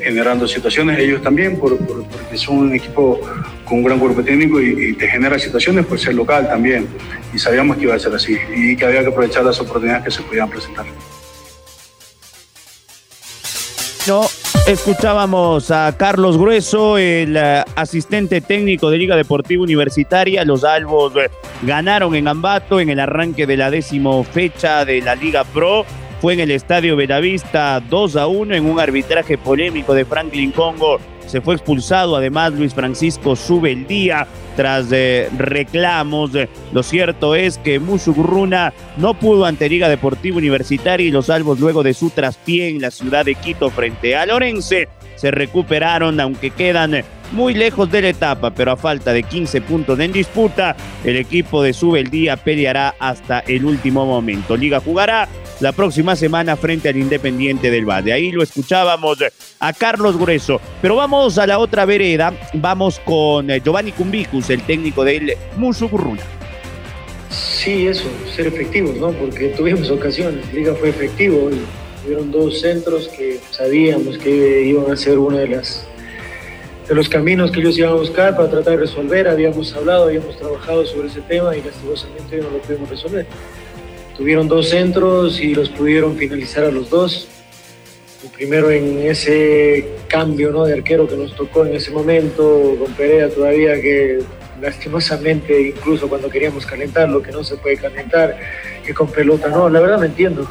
generando 0.00 0.46
situaciones, 0.46 1.00
ellos 1.00 1.20
también, 1.20 1.58
por, 1.58 1.76
por, 1.78 2.04
porque 2.04 2.36
son 2.36 2.58
un 2.58 2.74
equipo 2.76 3.20
con 3.64 3.78
un 3.78 3.84
gran 3.84 3.98
cuerpo 3.98 4.22
técnico 4.22 4.60
y, 4.60 4.94
te 4.94 5.08
genera 5.08 5.38
situaciones 5.38 5.86
por 5.86 5.98
ser 5.98 6.14
local 6.14 6.48
también. 6.48 6.86
Y 7.32 7.38
sabíamos 7.38 7.76
que 7.76 7.84
iba 7.84 7.94
a 7.94 7.98
ser 7.98 8.14
así 8.14 8.36
y 8.54 8.76
que 8.76 8.84
había 8.84 9.00
que 9.02 9.08
aprovechar 9.08 9.44
las 9.44 9.58
oportunidades 9.60 10.04
que 10.04 10.10
se 10.10 10.22
podían 10.22 10.48
presentar. 10.48 10.86
No, 14.06 14.26
escuchábamos 14.66 15.70
a 15.70 15.96
Carlos 15.96 16.36
Grueso, 16.36 16.98
el 16.98 17.36
uh, 17.36 17.64
asistente 17.74 18.42
técnico 18.42 18.90
de 18.90 18.98
Liga 18.98 19.16
Deportiva 19.16 19.62
Universitaria. 19.62 20.44
Los 20.44 20.62
Albos 20.62 21.14
uh, 21.16 21.20
ganaron 21.62 22.14
en 22.14 22.28
Ambato 22.28 22.80
en 22.80 22.90
el 22.90 23.00
arranque 23.00 23.46
de 23.46 23.56
la 23.56 23.70
décimo 23.70 24.22
fecha 24.24 24.84
de 24.84 25.00
la 25.00 25.14
Liga 25.14 25.44
Pro 25.44 25.86
fue 26.24 26.32
en 26.32 26.40
el 26.40 26.52
Estadio 26.52 26.96
Benavista 26.96 27.80
2 27.80 28.16
a 28.16 28.26
1 28.26 28.54
en 28.54 28.64
un 28.64 28.80
arbitraje 28.80 29.36
polémico 29.36 29.92
de 29.92 30.06
Franklin 30.06 30.52
Congo. 30.52 30.98
Se 31.34 31.40
fue 31.40 31.56
expulsado 31.56 32.14
además 32.14 32.52
Luis 32.52 32.72
Francisco 32.74 33.34
Sube 33.34 33.72
el 33.72 33.88
día 33.88 34.24
tras 34.54 34.86
eh, 34.92 35.28
reclamos. 35.36 36.30
Lo 36.72 36.84
cierto 36.84 37.34
es 37.34 37.58
que 37.58 37.80
Musugruna 37.80 38.72
no 38.98 39.14
pudo 39.14 39.44
ante 39.44 39.68
Liga 39.68 39.88
Deportiva 39.88 40.36
Universitaria 40.36 41.08
y 41.08 41.10
los 41.10 41.26
salvos 41.26 41.58
luego 41.58 41.82
de 41.82 41.92
su 41.92 42.10
traspié 42.10 42.68
en 42.68 42.80
la 42.80 42.92
ciudad 42.92 43.24
de 43.24 43.34
Quito 43.34 43.68
frente 43.70 44.14
a 44.14 44.26
Lorense 44.26 44.88
se 45.16 45.32
recuperaron 45.32 46.20
aunque 46.20 46.50
quedan 46.50 47.02
muy 47.34 47.54
lejos 47.54 47.90
de 47.90 48.02
la 48.02 48.08
etapa, 48.08 48.50
pero 48.50 48.72
a 48.72 48.76
falta 48.76 49.12
de 49.12 49.22
15 49.22 49.60
puntos 49.62 49.98
en 50.00 50.12
disputa, 50.12 50.76
el 51.04 51.16
equipo 51.16 51.62
de 51.62 51.72
Sube 51.72 52.00
el 52.00 52.10
Día 52.10 52.36
peleará 52.36 52.94
hasta 52.98 53.40
el 53.40 53.64
último 53.64 54.06
momento. 54.06 54.56
Liga 54.56 54.80
jugará 54.80 55.28
la 55.60 55.72
próxima 55.72 56.16
semana 56.16 56.56
frente 56.56 56.88
al 56.88 56.96
Independiente 56.96 57.70
del 57.70 57.84
Valle. 57.84 58.12
Ahí 58.12 58.30
lo 58.32 58.42
escuchábamos 58.42 59.18
a 59.60 59.72
Carlos 59.72 60.16
Grueso. 60.16 60.60
Pero 60.80 60.96
vamos 60.96 61.38
a 61.38 61.46
la 61.46 61.58
otra 61.58 61.84
vereda, 61.84 62.32
vamos 62.54 63.00
con 63.00 63.48
Giovanni 63.48 63.92
Cumbicus, 63.92 64.50
el 64.50 64.62
técnico 64.62 65.04
del 65.04 65.34
Musugruna. 65.56 66.22
Sí, 67.30 67.86
eso, 67.86 68.04
ser 68.34 68.46
efectivos, 68.46 68.96
¿no? 68.96 69.10
Porque 69.10 69.48
tuvimos 69.48 69.90
ocasiones, 69.90 70.52
Liga 70.52 70.74
fue 70.74 70.90
efectivo 70.90 71.50
y 71.50 71.60
tuvieron 72.04 72.30
dos 72.30 72.60
centros 72.60 73.08
que 73.08 73.40
sabíamos 73.50 74.18
que 74.18 74.62
iban 74.66 74.92
a 74.92 74.96
ser 74.96 75.18
una 75.18 75.38
de 75.38 75.48
las 75.48 75.86
de 76.88 76.94
los 76.94 77.08
caminos 77.08 77.50
que 77.50 77.60
ellos 77.60 77.78
iban 77.78 77.92
a 77.92 77.94
buscar 77.94 78.36
para 78.36 78.50
tratar 78.50 78.74
de 78.74 78.80
resolver. 78.80 79.28
Habíamos 79.28 79.74
hablado, 79.74 80.04
habíamos 80.04 80.36
trabajado 80.36 80.84
sobre 80.84 81.08
ese 81.08 81.20
tema 81.22 81.56
y 81.56 81.62
lastimosamente 81.62 82.36
no 82.38 82.50
lo 82.50 82.58
pudimos 82.58 82.90
resolver. 82.90 83.26
Tuvieron 84.16 84.48
dos 84.48 84.68
centros 84.68 85.40
y 85.40 85.54
los 85.54 85.68
pudieron 85.70 86.16
finalizar 86.16 86.64
a 86.64 86.70
los 86.70 86.90
dos. 86.90 87.28
El 88.22 88.30
primero 88.30 88.70
en 88.70 88.98
ese 89.06 89.86
cambio 90.08 90.50
¿no? 90.50 90.64
de 90.64 90.74
arquero 90.74 91.08
que 91.08 91.16
nos 91.16 91.34
tocó 91.34 91.66
en 91.66 91.74
ese 91.74 91.90
momento, 91.90 92.76
con 92.78 92.92
Perea 92.92 93.28
todavía 93.28 93.74
que 93.80 94.20
lastimosamente, 94.60 95.60
incluso 95.60 96.08
cuando 96.08 96.30
queríamos 96.30 96.64
calentar, 96.64 97.08
lo 97.08 97.20
que 97.20 97.32
no 97.32 97.44
se 97.44 97.56
puede 97.56 97.76
calentar, 97.76 98.38
que 98.84 98.94
con 98.94 99.08
pelota 99.08 99.48
no, 99.48 99.68
la 99.68 99.80
verdad 99.80 99.98
no 99.98 100.04
entiendo 100.04 100.48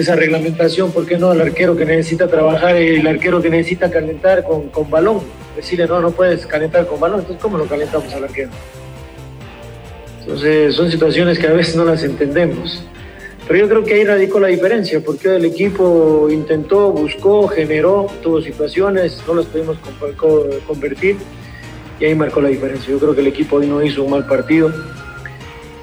esa 0.00 0.14
reglamentación, 0.14 0.92
¿por 0.92 1.06
qué 1.06 1.18
no? 1.18 1.32
El 1.32 1.40
arquero 1.40 1.76
que 1.76 1.84
necesita 1.84 2.28
trabajar, 2.28 2.76
el 2.76 3.06
arquero 3.06 3.42
que 3.42 3.50
necesita 3.50 3.90
calentar 3.90 4.44
con, 4.44 4.68
con 4.68 4.88
balón, 4.90 5.20
decirle 5.56 5.86
no, 5.86 6.00
no 6.00 6.10
puedes 6.10 6.46
calentar 6.46 6.86
con 6.86 7.00
balón, 7.00 7.20
entonces 7.20 7.42
¿cómo 7.42 7.58
lo 7.58 7.66
calentamos 7.66 8.12
al 8.14 8.24
arquero? 8.24 8.50
Entonces 10.20 10.74
son 10.74 10.90
situaciones 10.90 11.38
que 11.38 11.46
a 11.46 11.52
veces 11.52 11.74
no 11.74 11.84
las 11.84 12.02
entendemos. 12.04 12.84
Pero 13.46 13.60
yo 13.60 13.68
creo 13.68 13.84
que 13.84 13.94
ahí 13.94 14.04
radicó 14.04 14.38
la 14.38 14.48
diferencia, 14.48 15.00
porque 15.00 15.36
el 15.36 15.44
equipo 15.46 16.28
intentó, 16.30 16.92
buscó, 16.92 17.48
generó, 17.48 18.06
tuvo 18.22 18.42
situaciones, 18.42 19.22
no 19.26 19.34
las 19.34 19.46
pudimos 19.46 19.78
convertir 20.66 21.16
y 21.98 22.04
ahí 22.04 22.14
marcó 22.14 22.42
la 22.42 22.50
diferencia. 22.50 22.90
Yo 22.90 22.98
creo 22.98 23.14
que 23.14 23.22
el 23.22 23.28
equipo 23.28 23.56
hoy 23.56 23.66
no 23.66 23.82
hizo 23.82 24.04
un 24.04 24.10
mal 24.10 24.26
partido, 24.26 24.70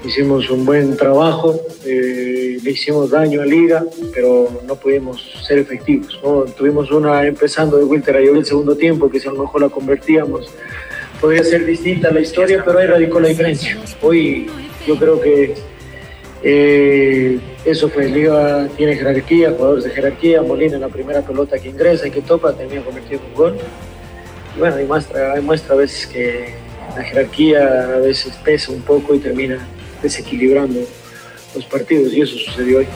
hicimos 0.05 0.49
un 0.49 0.65
buen 0.65 0.95
trabajo, 0.97 1.59
eh, 1.85 2.57
le 2.61 2.71
hicimos 2.71 3.09
daño 3.09 3.41
a 3.41 3.45
Liga, 3.45 3.83
pero 4.13 4.61
no 4.65 4.75
pudimos 4.75 5.21
ser 5.45 5.59
efectivos. 5.59 6.19
Tuvimos 6.55 6.91
una 6.91 7.25
empezando 7.25 7.77
de 7.77 7.83
Wilter 7.83 8.17
ayer 8.17 8.35
el 8.35 8.45
segundo 8.45 8.75
tiempo, 8.75 9.09
que 9.09 9.19
si 9.19 9.27
a 9.27 9.31
lo 9.31 9.43
mejor 9.43 9.61
la 9.61 9.69
convertíamos, 9.69 10.51
podría 11.19 11.43
ser 11.43 11.65
distinta 11.65 12.11
la 12.11 12.19
historia, 12.19 12.63
pero 12.63 12.79
ahí 12.79 12.87
radicó 12.87 13.19
la 13.19 13.29
diferencia. 13.29 13.77
Hoy 14.01 14.47
yo 14.87 14.97
creo 14.97 15.19
que 15.19 15.55
eh, 16.43 17.39
eso 17.65 17.89
fue, 17.89 18.07
Liga 18.07 18.67
tiene 18.77 18.95
jerarquía, 18.95 19.51
jugadores 19.51 19.85
de 19.85 19.89
jerarquía, 19.89 20.41
Molina 20.41 20.75
en 20.75 20.81
la 20.81 20.89
primera 20.89 21.21
pelota 21.21 21.57
que 21.57 21.69
ingresa 21.69 22.07
y 22.07 22.11
que 22.11 22.21
topa 22.21 22.53
termina 22.53 22.83
convirtiendo 22.83 23.25
un 23.27 23.33
gol. 23.33 23.57
Y 24.55 24.59
bueno, 24.59 24.79
y 24.79 24.85
muestra, 24.85 25.41
muestra 25.41 25.73
a 25.73 25.77
veces 25.77 26.05
que 26.05 26.53
la 26.95 27.03
jerarquía 27.03 27.95
a 27.95 27.99
veces 27.99 28.33
pesa 28.43 28.71
un 28.71 28.81
poco 28.81 29.15
y 29.15 29.19
termina 29.19 29.57
desequilibrando 30.01 30.81
los 31.53 31.65
partidos 31.65 32.13
y 32.13 32.21
eso 32.21 32.37
sucedió 32.37 32.79
hoy. 32.79 32.87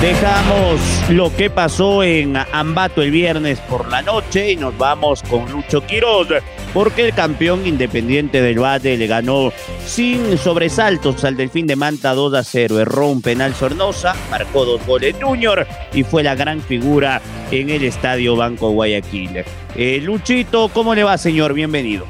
Dejamos 0.00 0.80
lo 1.10 1.30
que 1.36 1.50
pasó 1.50 2.02
en 2.02 2.34
Ambato 2.34 3.02
el 3.02 3.10
viernes 3.10 3.60
por 3.60 3.86
la 3.90 4.00
noche 4.00 4.52
y 4.52 4.56
nos 4.56 4.76
vamos 4.78 5.22
con 5.22 5.52
Lucho 5.52 5.84
Quiroz, 5.84 6.28
porque 6.72 7.08
el 7.08 7.14
campeón 7.14 7.66
independiente 7.66 8.40
del 8.40 8.62
Valle 8.62 8.96
le 8.96 9.06
ganó 9.06 9.52
sin 9.84 10.38
sobresaltos 10.38 11.22
al 11.24 11.36
Delfín 11.36 11.66
de 11.66 11.76
Manta 11.76 12.14
2 12.14 12.32
a 12.32 12.42
0. 12.42 12.80
Erró 12.80 13.08
un 13.08 13.20
penal 13.20 13.54
Sornosa, 13.54 14.16
marcó 14.30 14.64
dos 14.64 14.86
goles 14.86 15.16
Junior 15.20 15.66
y 15.92 16.02
fue 16.02 16.22
la 16.22 16.34
gran 16.34 16.62
figura 16.62 17.20
en 17.50 17.68
el 17.68 17.84
Estadio 17.84 18.36
Banco 18.36 18.70
Guayaquil. 18.70 19.44
Eh, 19.76 20.00
Luchito, 20.02 20.70
¿cómo 20.72 20.94
le 20.94 21.04
va, 21.04 21.18
señor? 21.18 21.52
Bienvenido. 21.52 22.06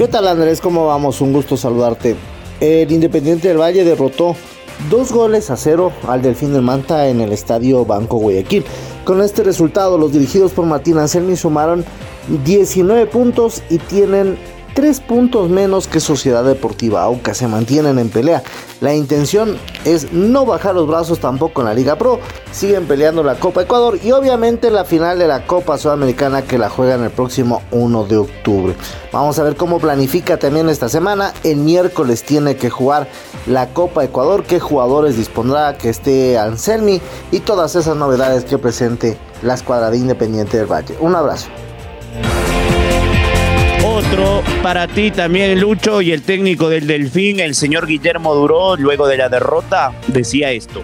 ¿Qué 0.00 0.08
tal 0.08 0.26
Andrés? 0.28 0.62
¿Cómo 0.62 0.86
vamos? 0.86 1.20
Un 1.20 1.34
gusto 1.34 1.58
saludarte. 1.58 2.16
El 2.58 2.90
Independiente 2.90 3.48
del 3.48 3.60
Valle 3.60 3.84
derrotó 3.84 4.34
dos 4.88 5.12
goles 5.12 5.50
a 5.50 5.58
cero 5.58 5.92
al 6.08 6.22
Delfín 6.22 6.54
del 6.54 6.62
Manta 6.62 7.08
en 7.08 7.20
el 7.20 7.32
Estadio 7.32 7.84
Banco 7.84 8.16
Guayaquil. 8.16 8.64
Con 9.04 9.20
este 9.20 9.42
resultado, 9.42 9.98
los 9.98 10.14
dirigidos 10.14 10.52
por 10.52 10.64
Martín 10.64 10.96
Anselmi 10.96 11.36
sumaron 11.36 11.84
19 12.46 13.04
puntos 13.08 13.62
y 13.68 13.76
tienen 13.76 14.38
tres 14.74 15.00
puntos 15.00 15.50
menos 15.50 15.86
que 15.86 16.00
Sociedad 16.00 16.44
Deportiva 16.44 17.02
Aucas. 17.02 17.36
Se 17.36 17.48
mantienen 17.48 17.98
en 17.98 18.08
pelea. 18.08 18.42
La 18.80 18.94
intención 18.94 19.58
es 19.84 20.12
no 20.12 20.46
bajar 20.46 20.74
los 20.74 20.86
brazos 20.86 21.20
tampoco 21.20 21.60
en 21.60 21.66
la 21.66 21.74
Liga 21.74 21.96
Pro. 21.96 22.18
Siguen 22.52 22.86
peleando 22.86 23.22
la 23.22 23.36
Copa 23.36 23.62
Ecuador 23.62 23.98
y 24.02 24.12
obviamente 24.12 24.70
la 24.70 24.84
final 24.84 25.18
de 25.18 25.28
la 25.28 25.46
Copa 25.46 25.78
Sudamericana 25.78 26.42
que 26.42 26.58
la 26.58 26.70
juegan 26.70 27.04
el 27.04 27.10
próximo 27.10 27.62
1 27.70 28.04
de 28.04 28.16
octubre. 28.16 28.74
Vamos 29.12 29.38
a 29.38 29.42
ver 29.42 29.56
cómo 29.56 29.78
planifica 29.78 30.38
también 30.38 30.68
esta 30.68 30.88
semana. 30.88 31.32
El 31.44 31.58
miércoles 31.58 32.24
tiene 32.24 32.56
que 32.56 32.70
jugar 32.70 33.08
la 33.46 33.68
Copa 33.68 34.04
Ecuador. 34.04 34.44
¿Qué 34.44 34.60
jugadores 34.60 35.16
dispondrá 35.16 35.76
que 35.76 35.90
esté 35.90 36.38
Anselmi? 36.38 37.00
Y 37.30 37.40
todas 37.40 37.76
esas 37.76 37.96
novedades 37.96 38.44
que 38.44 38.58
presente 38.58 39.18
la 39.42 39.54
escuadra 39.54 39.90
de 39.90 39.98
Independiente 39.98 40.58
del 40.58 40.66
Valle. 40.66 40.96
Un 41.00 41.14
abrazo. 41.14 41.48
Para 44.62 44.86
ti 44.86 45.10
también, 45.10 45.58
Lucho, 45.58 46.02
y 46.02 46.12
el 46.12 46.22
técnico 46.22 46.68
del 46.68 46.86
Delfín, 46.86 47.40
el 47.40 47.54
señor 47.54 47.86
Guillermo 47.86 48.34
Duró, 48.34 48.76
luego 48.76 49.08
de 49.08 49.16
la 49.16 49.30
derrota, 49.30 49.92
decía 50.06 50.50
esto. 50.50 50.82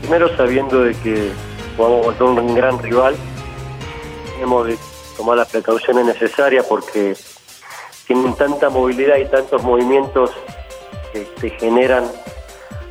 Primero 0.00 0.36
sabiendo 0.36 0.82
de 0.82 0.94
que 0.94 1.30
jugamos 1.76 2.06
contra 2.16 2.42
un 2.42 2.54
gran 2.56 2.82
rival, 2.82 3.14
tenemos 4.34 4.66
de 4.66 4.76
tomar 5.16 5.36
las 5.36 5.48
precauciones 5.48 6.06
necesarias 6.06 6.66
porque 6.68 7.14
tienen 8.08 8.34
tanta 8.34 8.68
movilidad 8.68 9.16
y 9.18 9.26
tantos 9.26 9.62
movimientos 9.62 10.32
que 11.12 11.20
te 11.40 11.50
generan 11.50 12.04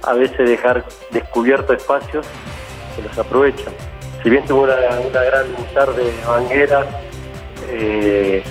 a 0.04 0.14
veces 0.14 0.50
dejar 0.50 0.86
descubiertos 1.12 1.76
espacios 1.76 2.26
que 2.96 3.02
los 3.02 3.18
aprovechan. 3.18 3.74
Si 4.24 4.30
bien 4.30 4.46
tuvo 4.46 4.64
una, 4.64 4.76
una 4.76 5.22
gran 5.22 5.48
tarde 5.74 6.06
de 6.06 6.26
Banguera, 6.26 7.05
eh, 7.70 8.44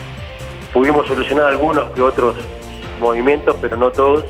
pudimos 0.73 1.07
solucionar 1.07 1.47
algunos 1.47 1.91
que 1.93 2.03
otros 2.03 2.37
movimientos, 3.01 3.57
pero 3.61 3.77
no 3.77 3.91
todos. 3.91 4.25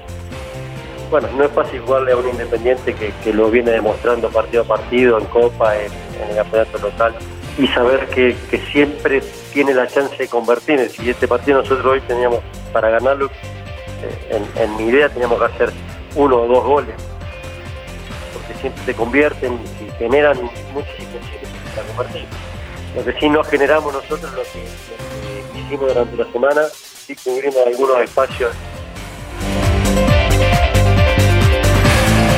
Bueno, 1.10 1.28
no 1.36 1.44
es 1.44 1.50
fácil 1.52 1.80
jugarle 1.80 2.12
a 2.12 2.16
un 2.16 2.28
independiente 2.28 2.94
que, 2.94 3.32
lo 3.32 3.50
viene 3.50 3.70
demostrando 3.70 4.28
partido 4.30 4.62
a 4.62 4.66
partido, 4.66 5.18
en 5.18 5.26
Copa, 5.26 5.76
en, 5.76 5.92
el 6.30 6.36
campeonato 6.36 6.78
local, 6.78 7.14
y 7.58 7.66
saber 7.68 8.06
que, 8.08 8.34
siempre 8.72 9.22
tiene 9.52 9.74
la 9.74 9.86
chance 9.86 10.16
de 10.16 10.28
convertir. 10.28 10.88
Si 10.90 11.08
este 11.08 11.28
partido 11.28 11.62
nosotros 11.62 11.86
hoy 11.86 12.00
teníamos, 12.02 12.40
para 12.72 12.90
ganarlo, 12.90 13.26
eh, 14.02 14.42
en, 14.56 14.76
mi 14.76 14.84
idea 14.84 15.08
teníamos 15.08 15.38
que 15.38 15.44
hacer 15.44 15.70
uno 16.16 16.42
o 16.42 16.46
dos 16.46 16.64
goles, 16.64 16.94
porque 18.32 18.60
siempre 18.60 18.82
se 18.84 18.94
convierten 18.94 19.52
y 19.54 19.90
generan 19.98 20.40
muchas 20.72 20.96
situaciones 20.96 21.48
para 21.74 21.86
convertir. 21.88 22.53
Lo 22.94 23.04
que 23.04 23.12
sí 23.18 23.28
no 23.28 23.42
generamos 23.42 23.92
nosotros, 23.92 24.32
lo 24.32 24.42
que, 24.42 25.58
hicimos 25.58 25.88
durante 25.88 26.16
la 26.16 26.30
semana, 26.30 26.62
sí 26.72 27.16
cubrimos 27.16 27.56
algunos 27.66 28.00
espacios. 28.00 28.52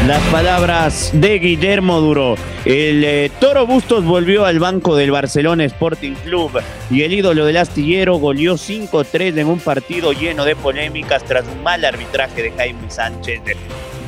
Las 0.07 0.23
palabras 0.29 1.11
de 1.13 1.39
Guillermo 1.41 2.01
Duro. 2.01 2.37
El 2.65 3.05
eh, 3.05 3.31
Toro 3.41 3.67
Bustos 3.67 4.05
volvió 4.05 4.45
al 4.45 4.61
banco 4.61 4.95
del 4.95 5.11
Barcelona 5.11 5.65
Sporting 5.65 6.15
Club 6.15 6.53
y 6.91 7.03
el 7.03 7.13
ídolo 7.13 7.45
del 7.45 7.57
astillero 7.57 8.15
goleó 8.17 8.55
5-3 8.55 9.37
en 9.39 9.49
un 9.49 9.59
partido 9.59 10.13
lleno 10.13 10.45
de 10.45 10.55
polémicas 10.55 11.25
tras 11.25 11.45
un 11.49 11.63
mal 11.65 11.85
arbitraje 11.85 12.45
de 12.45 12.53
Jaime 12.53 12.89
Sánchez. 12.89 13.41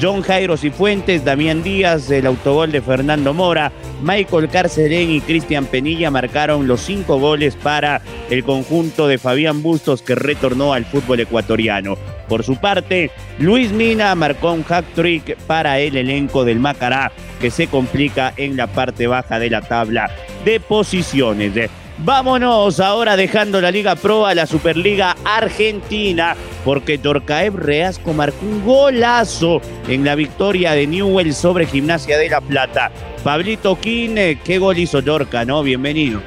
John 0.00 0.22
Jairo 0.22 0.56
Cifuentes, 0.56 1.24
Damián 1.24 1.64
Díaz, 1.64 2.08
el 2.10 2.26
autogol 2.26 2.70
de 2.70 2.80
Fernando 2.80 3.34
Mora, 3.34 3.72
Michael 4.00 4.48
Carcelén 4.48 5.10
y 5.10 5.20
Cristian 5.20 5.66
Penilla 5.66 6.08
marcaron 6.10 6.68
los 6.68 6.82
cinco 6.82 7.18
goles 7.18 7.56
para 7.56 8.00
el 8.30 8.44
conjunto 8.44 9.08
de 9.08 9.18
Fabián 9.18 9.60
Bustos 9.60 10.02
que 10.02 10.14
retornó 10.14 10.72
al 10.72 10.84
fútbol 10.84 11.18
ecuatoriano. 11.18 11.96
Por 12.28 12.44
su 12.44 12.56
parte, 12.56 13.10
Luis 13.40 13.72
Mina 13.72 14.14
marcó 14.14 14.52
un 14.52 14.62
hack 14.62 14.84
trick 14.94 15.36
para 15.48 15.80
el 15.80 15.96
elenco 15.96 16.44
del 16.44 16.60
Macará 16.60 17.10
que 17.40 17.50
se 17.50 17.66
complica 17.66 18.32
en 18.36 18.56
la 18.56 18.68
parte 18.68 19.08
baja 19.08 19.40
de 19.40 19.50
la 19.50 19.62
tabla 19.62 20.10
de 20.44 20.60
posiciones. 20.60 21.54
Vámonos 22.00 22.78
ahora 22.78 23.16
dejando 23.16 23.60
la 23.60 23.72
Liga 23.72 23.96
Pro 23.96 24.24
a 24.24 24.32
la 24.32 24.46
Superliga 24.46 25.16
Argentina, 25.24 26.36
porque 26.64 26.96
Dorcaev 26.96 27.56
Reasco 27.56 28.12
marcó 28.12 28.46
un 28.46 28.64
golazo 28.64 29.60
en 29.88 30.04
la 30.04 30.14
victoria 30.14 30.72
de 30.72 30.86
Newell 30.86 31.34
sobre 31.34 31.66
Gimnasia 31.66 32.16
de 32.16 32.30
La 32.30 32.40
Plata. 32.40 32.92
Pablito 33.24 33.80
Quine, 33.80 34.38
qué 34.44 34.58
gol 34.58 34.78
hizo 34.78 35.02
Dorca, 35.02 35.44
¿no? 35.44 35.64
Bienvenido. 35.64 36.22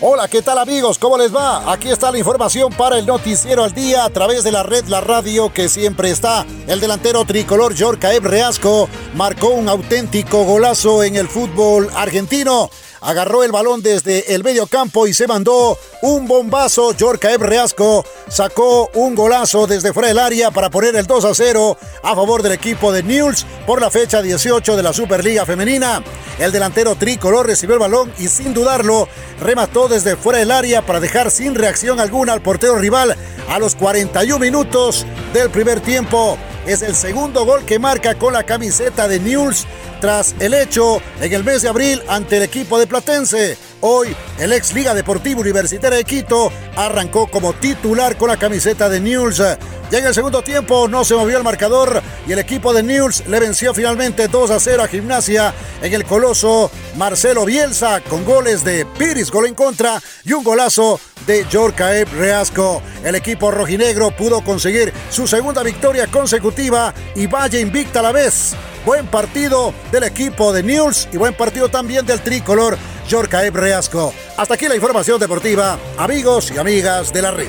Hola, 0.00 0.28
¿qué 0.28 0.42
tal 0.42 0.58
amigos? 0.58 0.96
¿Cómo 0.96 1.18
les 1.18 1.34
va? 1.34 1.72
Aquí 1.72 1.88
está 1.88 2.12
la 2.12 2.18
información 2.18 2.72
para 2.72 2.98
el 2.98 3.06
noticiero 3.06 3.64
al 3.64 3.72
día 3.72 4.04
a 4.04 4.10
través 4.10 4.44
de 4.44 4.52
la 4.52 4.62
red 4.62 4.84
La 4.86 5.00
Radio 5.00 5.52
que 5.52 5.68
siempre 5.68 6.10
está. 6.10 6.46
El 6.68 6.80
delantero 6.80 7.24
tricolor 7.24 7.74
Jorcaev 7.76 8.24
Reasco 8.24 8.88
marcó 9.14 9.48
un 9.50 9.68
auténtico 9.68 10.44
golazo 10.44 11.02
en 11.02 11.16
el 11.16 11.26
fútbol 11.26 11.88
argentino 11.94 12.70
agarró 13.02 13.42
el 13.42 13.52
balón 13.52 13.82
desde 13.82 14.34
el 14.34 14.44
medio 14.44 14.66
campo 14.66 15.06
y 15.06 15.14
se 15.14 15.26
mandó 15.26 15.78
un 16.02 16.26
bombazo. 16.26 16.94
Jorca 16.98 17.36
Reasco 17.36 18.04
sacó 18.28 18.90
un 18.94 19.14
golazo 19.14 19.66
desde 19.66 19.92
fuera 19.92 20.08
del 20.08 20.18
área 20.18 20.50
para 20.50 20.70
poner 20.70 20.96
el 20.96 21.06
2 21.06 21.24
a 21.24 21.34
0 21.34 21.76
a 22.02 22.14
favor 22.14 22.42
del 22.42 22.52
equipo 22.52 22.92
de 22.92 23.02
Newell's 23.02 23.44
por 23.66 23.80
la 23.80 23.90
fecha 23.90 24.22
18 24.22 24.76
de 24.76 24.82
la 24.82 24.92
Superliga 24.92 25.44
Femenina. 25.44 26.02
El 26.38 26.52
delantero 26.52 26.94
tricolor 26.94 27.46
recibió 27.46 27.74
el 27.74 27.80
balón 27.80 28.12
y 28.18 28.28
sin 28.28 28.54
dudarlo 28.54 29.08
remató 29.40 29.88
desde 29.88 30.16
fuera 30.16 30.38
del 30.38 30.50
área 30.50 30.84
para 30.86 31.00
dejar 31.00 31.30
sin 31.30 31.54
reacción 31.54 32.00
alguna 32.00 32.32
al 32.32 32.42
portero 32.42 32.76
rival 32.76 33.16
a 33.48 33.58
los 33.58 33.74
41 33.74 34.38
minutos 34.38 35.04
del 35.32 35.50
primer 35.50 35.80
tiempo. 35.80 36.38
Es 36.66 36.82
el 36.82 36.94
segundo 36.94 37.44
gol 37.44 37.64
que 37.64 37.80
marca 37.80 38.14
con 38.14 38.32
la 38.32 38.44
camiseta 38.44 39.08
de 39.08 39.18
Newell's 39.18 39.66
tras 40.00 40.34
el 40.38 40.54
hecho 40.54 41.02
en 41.20 41.32
el 41.32 41.42
mes 41.42 41.62
de 41.62 41.68
abril 41.68 42.00
ante 42.08 42.36
el 42.36 42.44
equipo 42.44 42.78
de 42.78 42.86
Platense. 42.86 43.58
Hoy, 43.84 44.14
el 44.38 44.52
ex 44.52 44.72
Liga 44.74 44.94
Deportiva 44.94 45.40
Universitaria 45.40 45.98
de 45.98 46.04
Quito 46.04 46.52
arrancó 46.76 47.26
como 47.26 47.52
titular 47.52 48.16
con 48.16 48.28
la 48.28 48.36
camiseta 48.36 48.88
de 48.88 49.00
Newell's. 49.00 49.38
Ya 49.38 49.98
en 49.98 50.06
el 50.06 50.14
segundo 50.14 50.40
tiempo 50.42 50.86
no 50.86 51.04
se 51.04 51.16
movió 51.16 51.36
el 51.36 51.42
marcador 51.42 52.00
y 52.24 52.30
el 52.30 52.38
equipo 52.38 52.72
de 52.72 52.84
Newell's 52.84 53.26
le 53.26 53.40
venció 53.40 53.74
finalmente 53.74 54.28
2 54.28 54.52
a 54.52 54.60
0 54.60 54.84
a 54.84 54.86
Gimnasia 54.86 55.52
en 55.82 55.92
el 55.92 56.04
coloso 56.04 56.70
Marcelo 56.96 57.44
Bielsa 57.44 58.00
con 58.02 58.24
goles 58.24 58.62
de 58.62 58.86
Piris, 58.86 59.32
gol 59.32 59.46
en 59.46 59.54
contra 59.54 60.00
y 60.24 60.32
un 60.32 60.44
golazo 60.44 61.00
de 61.26 61.44
Jorcaep 61.50 62.08
Reasco. 62.12 62.80
El 63.04 63.16
equipo 63.16 63.50
rojinegro 63.50 64.12
pudo 64.12 64.44
conseguir 64.44 64.92
su 65.10 65.26
segunda 65.26 65.64
victoria 65.64 66.06
consecutiva 66.06 66.94
y 67.16 67.26
vaya 67.26 67.58
invicta 67.58 67.98
a 67.98 68.04
la 68.04 68.12
vez. 68.12 68.54
Buen 68.86 69.08
partido 69.08 69.74
del 69.90 70.04
equipo 70.04 70.52
de 70.52 70.62
Newell's 70.62 71.08
y 71.12 71.16
buen 71.16 71.34
partido 71.34 71.68
también 71.68 72.06
del 72.06 72.20
tricolor 72.20 72.78
Jorcaep 73.12 73.54
Reasco. 73.54 74.14
Hasta 74.38 74.54
aquí 74.54 74.66
la 74.68 74.74
información 74.74 75.20
deportiva, 75.20 75.78
amigos 75.98 76.50
y 76.50 76.58
amigas 76.58 77.12
de 77.12 77.20
la 77.20 77.30
red. 77.30 77.48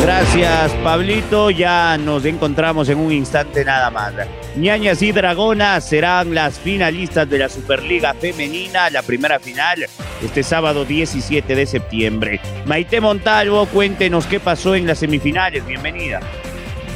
Gracias, 0.00 0.70
Pablito. 0.84 1.50
Ya 1.50 1.98
nos 1.98 2.24
encontramos 2.24 2.88
en 2.88 2.98
un 2.98 3.10
instante 3.10 3.64
nada 3.64 3.90
más. 3.90 4.14
Ñañas 4.54 5.02
y 5.02 5.10
Dragonas 5.10 5.88
serán 5.88 6.32
las 6.32 6.60
finalistas 6.60 7.28
de 7.28 7.38
la 7.38 7.48
Superliga 7.48 8.14
Femenina, 8.14 8.88
la 8.90 9.02
primera 9.02 9.40
final, 9.40 9.86
este 10.22 10.44
sábado 10.44 10.84
17 10.84 11.56
de 11.56 11.66
septiembre. 11.66 12.40
Maite 12.64 13.00
Montalvo, 13.00 13.66
cuéntenos 13.66 14.26
qué 14.26 14.38
pasó 14.38 14.76
en 14.76 14.86
las 14.86 15.00
semifinales. 15.00 15.66
Bienvenida. 15.66 16.20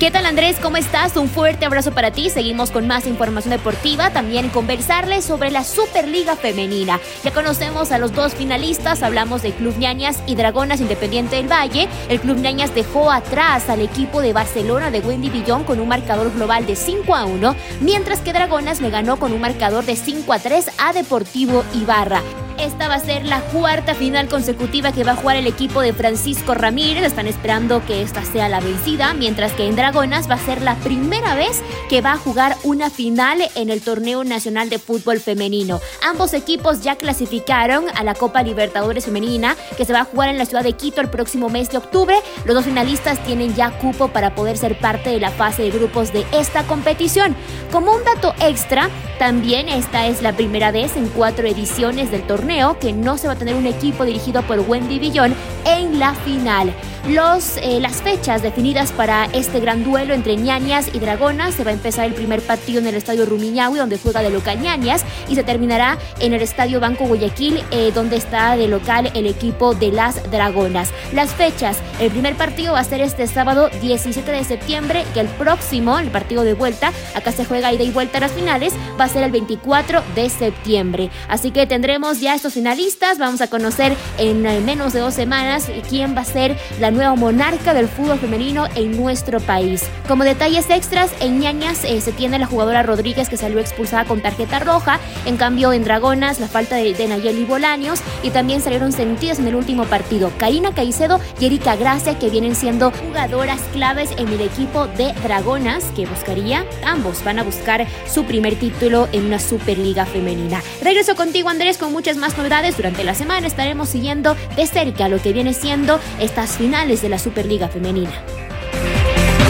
¿Qué 0.00 0.10
tal 0.10 0.24
Andrés? 0.24 0.56
¿Cómo 0.62 0.78
estás? 0.78 1.14
Un 1.18 1.28
fuerte 1.28 1.66
abrazo 1.66 1.92
para 1.92 2.10
ti. 2.10 2.30
Seguimos 2.30 2.70
con 2.70 2.86
más 2.86 3.06
información 3.06 3.50
deportiva. 3.50 4.08
También 4.08 4.48
conversarles 4.48 5.26
sobre 5.26 5.50
la 5.50 5.62
Superliga 5.62 6.36
Femenina. 6.36 6.98
Ya 7.22 7.34
conocemos 7.34 7.92
a 7.92 7.98
los 7.98 8.14
dos 8.14 8.32
finalistas. 8.34 9.02
Hablamos 9.02 9.42
del 9.42 9.52
Club 9.52 9.76
Ñañas 9.76 10.22
y 10.26 10.36
Dragonas 10.36 10.80
Independiente 10.80 11.36
del 11.36 11.52
Valle. 11.52 11.86
El 12.08 12.18
Club 12.18 12.38
Ñañas 12.38 12.74
dejó 12.74 13.12
atrás 13.12 13.68
al 13.68 13.82
equipo 13.82 14.22
de 14.22 14.32
Barcelona 14.32 14.90
de 14.90 15.00
Wendy 15.00 15.28
Villón 15.28 15.64
con 15.64 15.80
un 15.80 15.88
marcador 15.88 16.32
global 16.32 16.64
de 16.64 16.76
5 16.76 17.14
a 17.14 17.26
1, 17.26 17.54
mientras 17.82 18.20
que 18.20 18.32
Dragonas 18.32 18.80
le 18.80 18.88
ganó 18.88 19.18
con 19.18 19.34
un 19.34 19.40
marcador 19.42 19.84
de 19.84 19.96
5 19.96 20.32
a 20.32 20.38
3 20.38 20.70
a 20.78 20.94
Deportivo 20.94 21.62
Ibarra. 21.74 22.22
Esta 22.60 22.88
va 22.88 22.96
a 22.96 23.00
ser 23.00 23.24
la 23.24 23.40
cuarta 23.40 23.94
final 23.94 24.28
consecutiva 24.28 24.92
que 24.92 25.02
va 25.02 25.12
a 25.12 25.16
jugar 25.16 25.36
el 25.36 25.46
equipo 25.46 25.80
de 25.80 25.94
Francisco 25.94 26.52
Ramírez. 26.52 27.04
Están 27.04 27.26
esperando 27.26 27.82
que 27.86 28.02
esta 28.02 28.22
sea 28.22 28.50
la 28.50 28.60
vencida, 28.60 29.14
mientras 29.14 29.52
que 29.52 29.66
en 29.66 29.76
Dragonas 29.76 30.28
va 30.28 30.34
a 30.34 30.44
ser 30.44 30.60
la 30.60 30.74
primera 30.76 31.34
vez 31.34 31.62
que 31.88 32.02
va 32.02 32.12
a 32.12 32.18
jugar 32.18 32.58
una 32.62 32.90
final 32.90 33.40
en 33.54 33.70
el 33.70 33.80
torneo 33.80 34.24
nacional 34.24 34.68
de 34.68 34.78
fútbol 34.78 35.20
femenino. 35.20 35.80
Ambos 36.06 36.34
equipos 36.34 36.82
ya 36.82 36.96
clasificaron 36.96 37.86
a 37.94 38.04
la 38.04 38.14
Copa 38.14 38.42
Libertadores 38.42 39.06
Femenina, 39.06 39.56
que 39.78 39.86
se 39.86 39.94
va 39.94 40.00
a 40.00 40.04
jugar 40.04 40.28
en 40.28 40.36
la 40.36 40.44
ciudad 40.44 40.62
de 40.62 40.74
Quito 40.74 41.00
el 41.00 41.08
próximo 41.08 41.48
mes 41.48 41.70
de 41.70 41.78
octubre. 41.78 42.16
Los 42.44 42.54
dos 42.54 42.66
finalistas 42.66 43.24
tienen 43.24 43.54
ya 43.54 43.70
cupo 43.70 44.08
para 44.08 44.34
poder 44.34 44.58
ser 44.58 44.78
parte 44.78 45.08
de 45.08 45.20
la 45.20 45.30
fase 45.30 45.62
de 45.62 45.70
grupos 45.70 46.12
de 46.12 46.26
esta 46.32 46.64
competición. 46.64 47.34
Como 47.72 47.94
un 47.94 48.04
dato 48.04 48.34
extra, 48.38 48.90
también 49.18 49.70
esta 49.70 50.06
es 50.06 50.20
la 50.20 50.34
primera 50.34 50.72
vez 50.72 50.96
en 50.96 51.08
cuatro 51.08 51.46
ediciones 51.46 52.10
del 52.10 52.26
torneo 52.26 52.49
que 52.80 52.92
no 52.92 53.16
se 53.16 53.28
va 53.28 53.34
a 53.34 53.36
tener 53.36 53.54
un 53.54 53.64
equipo 53.64 54.04
dirigido 54.04 54.42
por 54.42 54.58
Wendy 54.58 54.98
Villón 54.98 55.36
en 55.64 56.00
la 56.00 56.14
final. 56.14 56.74
Los, 57.08 57.56
eh, 57.56 57.80
las 57.80 58.02
fechas 58.02 58.42
definidas 58.42 58.92
para 58.92 59.24
este 59.32 59.58
gran 59.58 59.84
duelo 59.84 60.12
entre 60.12 60.36
ñañas 60.36 60.88
y 60.92 60.98
dragonas 60.98 61.54
se 61.54 61.64
va 61.64 61.70
a 61.70 61.74
empezar 61.74 62.04
el 62.04 62.12
primer 62.12 62.42
partido 62.42 62.78
en 62.78 62.86
el 62.86 62.94
estadio 62.94 63.24
Rumiñahui 63.24 63.78
donde 63.78 63.98
juega 63.98 64.20
de 64.20 64.28
local 64.28 64.60
ñañas 64.60 65.04
y 65.28 65.34
se 65.34 65.42
terminará 65.42 65.98
en 66.20 66.34
el 66.34 66.42
estadio 66.42 66.78
Banco 66.78 67.06
Guayaquil 67.06 67.62
eh, 67.70 67.90
donde 67.94 68.16
está 68.16 68.56
de 68.56 68.68
local 68.68 69.10
el 69.14 69.26
equipo 69.26 69.74
de 69.74 69.92
las 69.92 70.30
dragonas. 70.30 70.90
Las 71.12 71.30
fechas, 71.30 71.78
el 72.00 72.10
primer 72.10 72.36
partido 72.36 72.74
va 72.74 72.80
a 72.80 72.84
ser 72.84 73.00
este 73.00 73.26
sábado 73.26 73.70
17 73.80 74.30
de 74.30 74.44
septiembre 74.44 75.04
y 75.14 75.18
el 75.20 75.28
próximo, 75.28 75.98
el 75.98 76.10
partido 76.10 76.44
de 76.44 76.52
vuelta, 76.52 76.92
acá 77.14 77.32
se 77.32 77.46
juega 77.46 77.72
ida 77.72 77.82
y 77.82 77.90
vuelta 77.90 78.18
a 78.18 78.22
las 78.22 78.32
finales, 78.32 78.74
va 79.00 79.04
a 79.04 79.08
ser 79.08 79.22
el 79.22 79.32
24 79.32 80.02
de 80.14 80.28
septiembre. 80.28 81.10
Así 81.28 81.50
que 81.50 81.66
tendremos 81.66 82.20
ya 82.20 82.34
estos 82.34 82.52
finalistas, 82.52 83.18
vamos 83.18 83.40
a 83.40 83.48
conocer 83.48 83.96
en 84.18 84.42
menos 84.64 84.92
de 84.92 85.00
dos 85.00 85.14
semanas 85.14 85.66
quién 85.88 86.14
va 86.14 86.20
a 86.20 86.24
ser 86.24 86.56
la 86.78 86.89
nueva 86.90 87.14
monarca 87.14 87.74
del 87.74 87.88
fútbol 87.88 88.18
femenino 88.18 88.66
en 88.74 88.96
nuestro 88.96 89.40
país. 89.40 89.85
Como 90.09 90.24
detalles 90.24 90.68
extras, 90.70 91.11
en 91.20 91.38
ñañas 91.38 91.85
eh, 91.85 92.00
se 92.00 92.12
tiene 92.12 92.38
la 92.38 92.46
jugadora 92.46 92.83
Rodríguez 92.83 93.29
que 93.29 93.37
salió 93.37 93.61
expulsada 93.61 94.05
con 94.05 94.20
tarjeta 94.20 94.59
roja, 94.59 94.98
en 95.24 95.37
cambio 95.37 95.72
en 95.72 95.85
Dragonas 95.85 96.40
la 96.40 96.48
falta 96.48 96.76
de, 96.76 96.90
Nayeli 97.07 97.44
Bolaños 97.44 98.00
y 98.22 98.31
también 98.31 98.61
salieron 98.61 98.92
sentidas 98.92 99.38
en 99.38 99.46
el 99.46 99.55
último 99.55 99.85
partido. 99.85 100.33
Karina 100.38 100.74
Caicedo 100.74 101.20
y 101.38 101.46
Erika 101.46 101.76
Gracia 101.76 102.18
que 102.18 102.31
vienen 102.31 102.55
siendo 102.55 102.90
jugadoras 102.90 103.61
claves 103.72 104.11
en 104.16 104.29
el 104.29 104.40
equipo 104.40 104.87
de 104.87 105.12
Dragonas 105.22 105.85
que 105.96 106.07
buscaría, 106.07 106.64
ambos 106.85 107.22
van 107.24 107.38
a 107.38 107.42
buscar 107.42 107.87
su 108.12 108.24
primer 108.24 108.57
título 108.57 109.09
en 109.12 109.26
una 109.26 109.38
Superliga 109.38 110.07
femenina. 110.07 110.62
Regreso 110.83 111.14
contigo 111.14 111.48
Andrés 111.48 111.79
con 111.79 111.92
muchas 111.92 112.16
más 112.16 112.37
novedades 112.37 112.76
durante 112.76 113.05
la 113.05 113.14
semana 113.14 113.46
estaremos 113.46 113.88
siguiendo 113.88 114.37
de 114.57 114.66
cerca 114.66 115.09
lo 115.09 115.20
que 115.22 115.33
viene 115.33 115.55
siendo 115.55 116.00
estas 116.18 116.57
finales 116.57 116.79
de 116.80 117.10
la 117.10 117.18
Superliga 117.18 117.68
Femenina. 117.68 118.10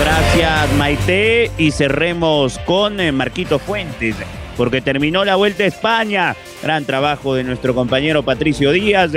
Gracias 0.00 0.72
Maite 0.72 1.52
y 1.58 1.70
cerremos 1.70 2.58
con 2.66 2.98
eh, 2.98 3.12
Marquito 3.12 3.60
Fuentes 3.60 4.16
porque 4.56 4.80
terminó 4.80 5.24
la 5.24 5.36
Vuelta 5.36 5.62
a 5.62 5.66
España. 5.66 6.34
Gran 6.60 6.84
trabajo 6.84 7.36
de 7.36 7.44
nuestro 7.44 7.72
compañero 7.72 8.24
Patricio 8.24 8.72
Díaz. 8.72 9.12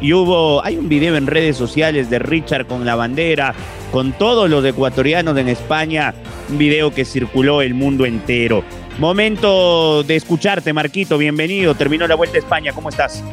Y 0.00 0.12
hubo, 0.12 0.64
hay 0.64 0.76
un 0.76 0.88
video 0.88 1.16
en 1.16 1.26
redes 1.26 1.56
sociales 1.56 2.08
de 2.08 2.20
Richard 2.20 2.66
con 2.66 2.86
la 2.86 2.94
bandera, 2.94 3.52
con 3.90 4.12
todos 4.12 4.48
los 4.48 4.64
ecuatorianos 4.64 5.36
en 5.36 5.48
España, 5.48 6.14
un 6.48 6.58
video 6.58 6.94
que 6.94 7.04
circuló 7.04 7.62
el 7.62 7.74
mundo 7.74 8.06
entero. 8.06 8.62
Momento 9.00 10.04
de 10.04 10.14
escucharte, 10.14 10.72
Marquito, 10.72 11.18
bienvenido. 11.18 11.74
Terminó 11.74 12.06
la 12.06 12.14
Vuelta 12.14 12.36
a 12.36 12.40
España, 12.40 12.72
¿cómo 12.72 12.90
estás? 12.90 13.24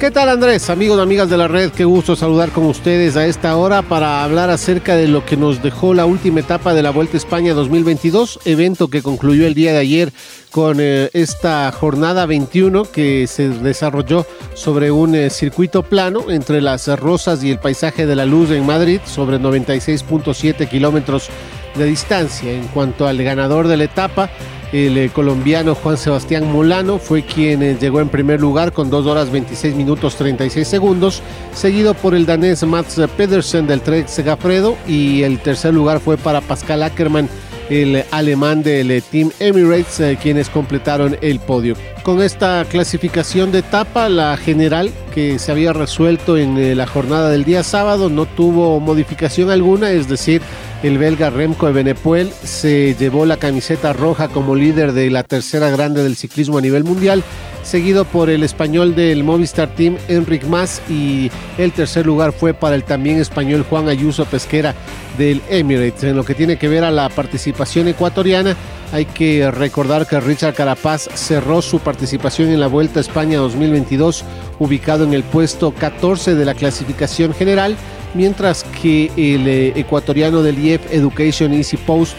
¿Qué 0.00 0.10
tal 0.10 0.28
Andrés? 0.28 0.70
Amigos 0.70 0.98
amigas 0.98 1.30
de 1.30 1.36
la 1.36 1.46
red, 1.46 1.70
qué 1.70 1.84
gusto 1.84 2.16
saludar 2.16 2.50
con 2.50 2.64
ustedes 2.66 3.16
a 3.16 3.26
esta 3.26 3.56
hora 3.56 3.80
para 3.80 4.24
hablar 4.24 4.50
acerca 4.50 4.96
de 4.96 5.06
lo 5.06 5.24
que 5.24 5.36
nos 5.36 5.62
dejó 5.62 5.94
la 5.94 6.04
última 6.04 6.40
etapa 6.40 6.74
de 6.74 6.82
la 6.82 6.90
Vuelta 6.90 7.16
a 7.16 7.18
España 7.18 7.54
2022, 7.54 8.40
evento 8.44 8.88
que 8.88 9.02
concluyó 9.02 9.46
el 9.46 9.54
día 9.54 9.72
de 9.72 9.78
ayer 9.78 10.12
con 10.50 10.78
eh, 10.80 11.10
esta 11.12 11.70
jornada 11.70 12.26
21 12.26 12.90
que 12.90 13.28
se 13.28 13.48
desarrolló 13.48 14.26
sobre 14.54 14.90
un 14.90 15.14
eh, 15.14 15.30
circuito 15.30 15.84
plano 15.84 16.28
entre 16.28 16.60
las 16.60 16.88
Rosas 16.98 17.44
y 17.44 17.52
el 17.52 17.60
Paisaje 17.60 18.04
de 18.04 18.16
la 18.16 18.26
Luz 18.26 18.50
en 18.50 18.66
Madrid, 18.66 19.00
sobre 19.06 19.38
96.7 19.38 20.68
kilómetros 20.68 21.28
de 21.76 21.84
distancia. 21.84 22.52
En 22.52 22.66
cuanto 22.68 23.06
al 23.06 23.22
ganador 23.22 23.68
de 23.68 23.76
la 23.76 23.84
etapa, 23.84 24.28
el 24.72 24.96
eh, 24.96 25.10
colombiano 25.10 25.74
Juan 25.74 25.96
Sebastián 25.96 26.50
Molano 26.50 26.98
fue 26.98 27.22
quien 27.22 27.62
eh, 27.62 27.76
llegó 27.80 28.00
en 28.00 28.08
primer 28.08 28.40
lugar 28.40 28.72
con 28.72 28.90
2 28.90 29.06
horas 29.06 29.30
26 29.30 29.74
minutos 29.74 30.16
36 30.16 30.66
segundos, 30.66 31.22
seguido 31.54 31.94
por 31.94 32.14
el 32.14 32.26
danés 32.26 32.62
Mats 32.64 33.00
Pedersen 33.16 33.66
del 33.66 33.80
Trek 33.80 34.08
Segafredo 34.08 34.76
y 34.86 35.22
el 35.22 35.38
tercer 35.38 35.74
lugar 35.74 36.00
fue 36.00 36.16
para 36.16 36.40
Pascal 36.40 36.82
Ackermann 36.82 37.28
el 37.70 38.04
alemán 38.10 38.62
del 38.62 38.90
eh, 38.90 39.02
Team 39.02 39.30
Emirates, 39.40 40.18
quienes 40.20 40.48
completaron 40.48 41.16
el 41.20 41.40
podio. 41.40 41.76
Con 42.02 42.22
esta 42.22 42.64
clasificación 42.68 43.52
de 43.52 43.60
etapa, 43.60 44.08
la 44.08 44.36
general 44.36 44.90
que 45.14 45.38
se 45.38 45.52
había 45.52 45.72
resuelto 45.72 46.36
en 46.36 46.76
la 46.76 46.86
jornada 46.86 47.30
del 47.30 47.44
día 47.44 47.62
sábado 47.62 48.10
no 48.10 48.26
tuvo 48.26 48.80
modificación 48.80 49.50
alguna, 49.50 49.90
es 49.90 50.08
decir, 50.08 50.42
el 50.82 50.98
belga 50.98 51.30
Remco 51.30 51.66
Evenepoel 51.66 52.30
se 52.42 52.94
llevó 52.98 53.24
la 53.24 53.38
camiseta 53.38 53.94
roja 53.94 54.28
como 54.28 54.54
líder 54.54 54.92
de 54.92 55.08
la 55.10 55.22
tercera 55.22 55.70
grande 55.70 56.02
del 56.02 56.16
ciclismo 56.16 56.58
a 56.58 56.60
nivel 56.60 56.84
mundial, 56.84 57.24
seguido 57.64 58.04
por 58.04 58.30
el 58.30 58.42
español 58.42 58.94
del 58.94 59.24
Movistar 59.24 59.74
Team 59.74 59.96
Enric 60.08 60.44
Mas 60.44 60.80
y 60.88 61.30
el 61.58 61.72
tercer 61.72 62.06
lugar 62.06 62.32
fue 62.32 62.54
para 62.54 62.76
el 62.76 62.84
también 62.84 63.18
español 63.18 63.66
Juan 63.68 63.88
Ayuso 63.88 64.24
Pesquera 64.26 64.74
del 65.18 65.42
Emirates. 65.48 66.04
En 66.04 66.16
lo 66.16 66.24
que 66.24 66.34
tiene 66.34 66.56
que 66.56 66.68
ver 66.68 66.84
a 66.84 66.90
la 66.90 67.08
participación 67.08 67.88
ecuatoriana, 67.88 68.54
hay 68.92 69.06
que 69.06 69.50
recordar 69.50 70.06
que 70.06 70.20
Richard 70.20 70.54
Carapaz 70.54 71.08
cerró 71.14 71.62
su 71.62 71.80
participación 71.80 72.50
en 72.50 72.60
la 72.60 72.68
Vuelta 72.68 73.00
a 73.00 73.02
España 73.02 73.38
2022 73.38 74.24
ubicado 74.60 75.04
en 75.04 75.14
el 75.14 75.24
puesto 75.24 75.72
14 75.72 76.34
de 76.34 76.44
la 76.44 76.54
clasificación 76.54 77.34
general 77.34 77.76
mientras 78.14 78.64
que 78.80 79.10
el 79.16 79.46
eh, 79.48 79.72
ecuatoriano 79.76 80.42
del 80.42 80.58
IEF 80.58 80.92
Education 80.92 81.52
Easy 81.52 81.76
Post, 81.76 82.16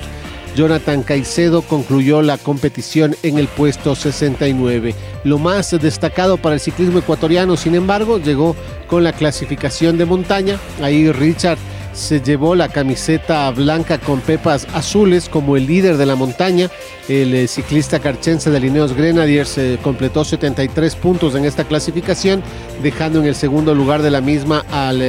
Jonathan 0.55 1.03
Caicedo, 1.03 1.61
concluyó 1.61 2.21
la 2.21 2.37
competición 2.37 3.15
en 3.23 3.37
el 3.37 3.47
puesto 3.47 3.95
69. 3.95 4.95
Lo 5.23 5.37
más 5.37 5.71
destacado 5.71 6.37
para 6.37 6.55
el 6.55 6.61
ciclismo 6.61 6.99
ecuatoriano, 6.99 7.57
sin 7.57 7.75
embargo, 7.75 8.19
llegó 8.19 8.55
con 8.87 9.03
la 9.03 9.13
clasificación 9.13 9.97
de 9.97 10.05
montaña. 10.05 10.57
Ahí 10.81 11.11
Richard 11.11 11.57
se 11.93 12.21
llevó 12.21 12.55
la 12.55 12.69
camiseta 12.69 13.49
blanca 13.51 13.97
con 13.97 14.19
pepas 14.19 14.67
azules 14.73 15.29
como 15.29 15.57
el 15.57 15.67
líder 15.67 15.97
de 15.97 16.05
la 16.05 16.15
montaña. 16.15 16.69
El 17.07 17.33
eh, 17.33 17.47
ciclista 17.47 17.99
carchense 17.99 18.49
de 18.49 18.59
Lineos 18.59 18.93
Grenadiers 18.93 19.57
eh, 19.57 19.77
completó 19.81 20.25
73 20.25 20.95
puntos 20.95 21.35
en 21.35 21.45
esta 21.45 21.65
clasificación, 21.65 22.41
dejando 22.81 23.19
en 23.19 23.25
el 23.25 23.35
segundo 23.35 23.75
lugar 23.75 24.01
de 24.01 24.11
la 24.11 24.21
misma 24.21 24.65
al 24.71 25.01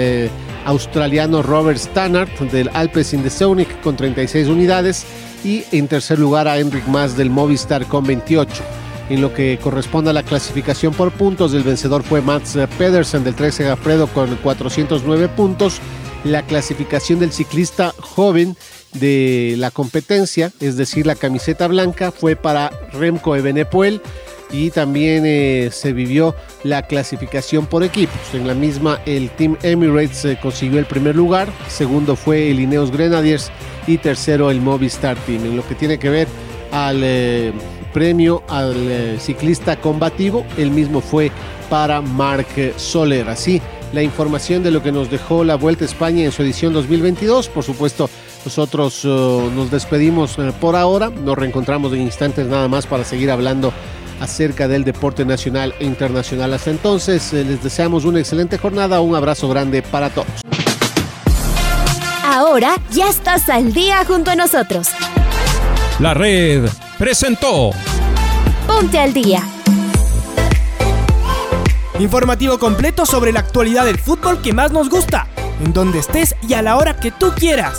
australiano 0.67 1.43
Robert 1.43 1.79
Stannard 1.79 2.29
del 2.51 2.69
Alpes 2.75 3.15
in 3.15 3.23
the 3.23 3.31
Sonic 3.31 3.81
con 3.81 3.97
36 3.97 4.49
unidades 4.49 5.07
y 5.45 5.65
en 5.73 5.89
tercer 5.89 6.19
lugar 6.19 6.49
a 6.49 6.59
Enric 6.59 6.87
Mas 6.87 7.17
del 7.17 7.31
Movistar 7.31 7.87
con 7.87 8.05
28. 8.05 8.63
En 9.09 9.21
lo 9.21 9.33
que 9.33 9.59
corresponde 9.63 10.11
a 10.11 10.13
la 10.13 10.25
clasificación 10.25 10.93
por 10.93 11.13
puntos, 11.13 11.55
el 11.55 11.63
vencedor 11.63 12.03
fue 12.03 12.21
Mats 12.21 12.59
Pedersen 12.77 13.23
del 13.23 13.37
13 13.37 13.65
Gafredo 13.65 14.09
con 14.09 14.35
409 14.37 15.29
puntos. 15.29 15.79
La 16.25 16.43
clasificación 16.43 17.21
del 17.21 17.33
ciclista 17.33 17.95
joven 18.01 18.57
de 18.95 19.55
la 19.59 19.71
competencia, 19.71 20.51
es 20.61 20.77
decir, 20.77 21.07
la 21.07 21.15
camiseta 21.15 21.69
blanca, 21.69 22.11
fue 22.11 22.35
para 22.35 22.71
Remco 22.93 23.37
Evenepoel 23.37 24.01
y 24.51 24.71
también 24.71 25.25
eh, 25.27 25.71
se 25.73 25.93
vivió 25.93 26.35
la 26.63 26.83
clasificación 26.83 27.67
por 27.67 27.83
equipos. 27.83 28.17
En 28.33 28.47
la 28.47 28.55
misma 28.55 29.01
el 29.07 29.31
Team 29.31 29.57
Emirates 29.63 30.25
eh, 30.25 30.39
consiguió 30.41 30.79
el 30.79 30.87
primer 30.87 31.17
lugar, 31.17 31.49
segundo 31.69 32.17
fue 32.17 32.51
el 32.51 32.61
Ineos 32.61 32.91
Grenadiers 32.91 33.51
y 33.87 33.99
tercero 33.99 34.51
el 34.51 34.61
Movistar 34.61 35.17
Team. 35.19 35.45
En 35.47 35.57
lo 35.57 35.67
que 35.67 35.75
tiene 35.75 35.99
que 35.99 36.11
ver 36.11 36.29
al 36.73 37.01
eh, 37.03 37.53
premio 37.93 38.43
al 38.49 39.19
ciclista 39.19 39.77
combativo, 39.77 40.45
el 40.59 40.71
mismo 40.71 41.01
fue 41.01 41.31
para 41.71 42.01
Marc 42.01 42.77
Soler. 42.77 43.29
Así, 43.29 43.63
la 43.93 44.03
información 44.03 44.63
de 44.63 44.71
lo 44.71 44.83
que 44.83 44.93
nos 44.93 45.11
dejó 45.11 45.45
la 45.45 45.57
Vuelta 45.57 45.85
a 45.85 45.87
España 45.87 46.25
en 46.25 46.33
su 46.33 46.43
edición 46.43 46.75
2022. 46.75 47.49
Por 47.49 47.65
supuesto, 47.65 48.11
nosotros 48.45 49.03
nos 49.05 49.71
despedimos 49.71 50.37
por 50.61 50.77
ahora. 50.77 51.09
Nos 51.09 51.39
reencontramos 51.39 51.93
en 51.95 52.03
instantes 52.03 52.47
nada 52.47 52.69
más 52.69 52.87
para 52.87 53.03
seguir 53.03 53.31
hablando 53.31 53.73
acerca 54.21 54.69
del 54.69 54.85
deporte 54.85 55.25
nacional 55.25 55.75
e 55.79 55.85
internacional. 55.85 56.53
Hasta 56.55 56.71
entonces, 56.71 57.33
eh, 57.33 57.45
les 57.45 57.63
deseamos 57.63 58.05
una 58.05 58.19
excelente 58.19 58.59
jornada, 58.59 59.01
un 59.01 59.15
abrazo 59.15 59.49
grande 59.49 59.83
para 59.83 60.11
todos. 60.11 60.43
Ahora 62.25 62.77
ya 62.91 63.09
estás 63.09 63.49
al 63.49 63.73
día 63.73 64.05
junto 64.05 64.31
a 64.31 64.37
nosotros. 64.37 64.89
La 66.01 66.13
red 66.13 66.69
presentó 66.99 67.71
Ponte 68.67 68.99
al 68.99 69.13
día. 69.13 69.43
Informativo 71.99 72.59
completo 72.59 73.07
sobre 73.07 73.33
la 73.33 73.41
actualidad 73.41 73.87
del 73.87 73.99
fútbol 73.99 74.43
que 74.43 74.53
más 74.53 74.73
nos 74.73 74.91
gusta, 74.91 75.29
en 75.65 75.73
donde 75.73 76.01
estés 76.01 76.35
y 76.47 76.53
a 76.55 76.63
la 76.63 76.77
hora 76.77 76.97
que 76.97 77.11
tú 77.11 77.33
quieras. 77.35 77.79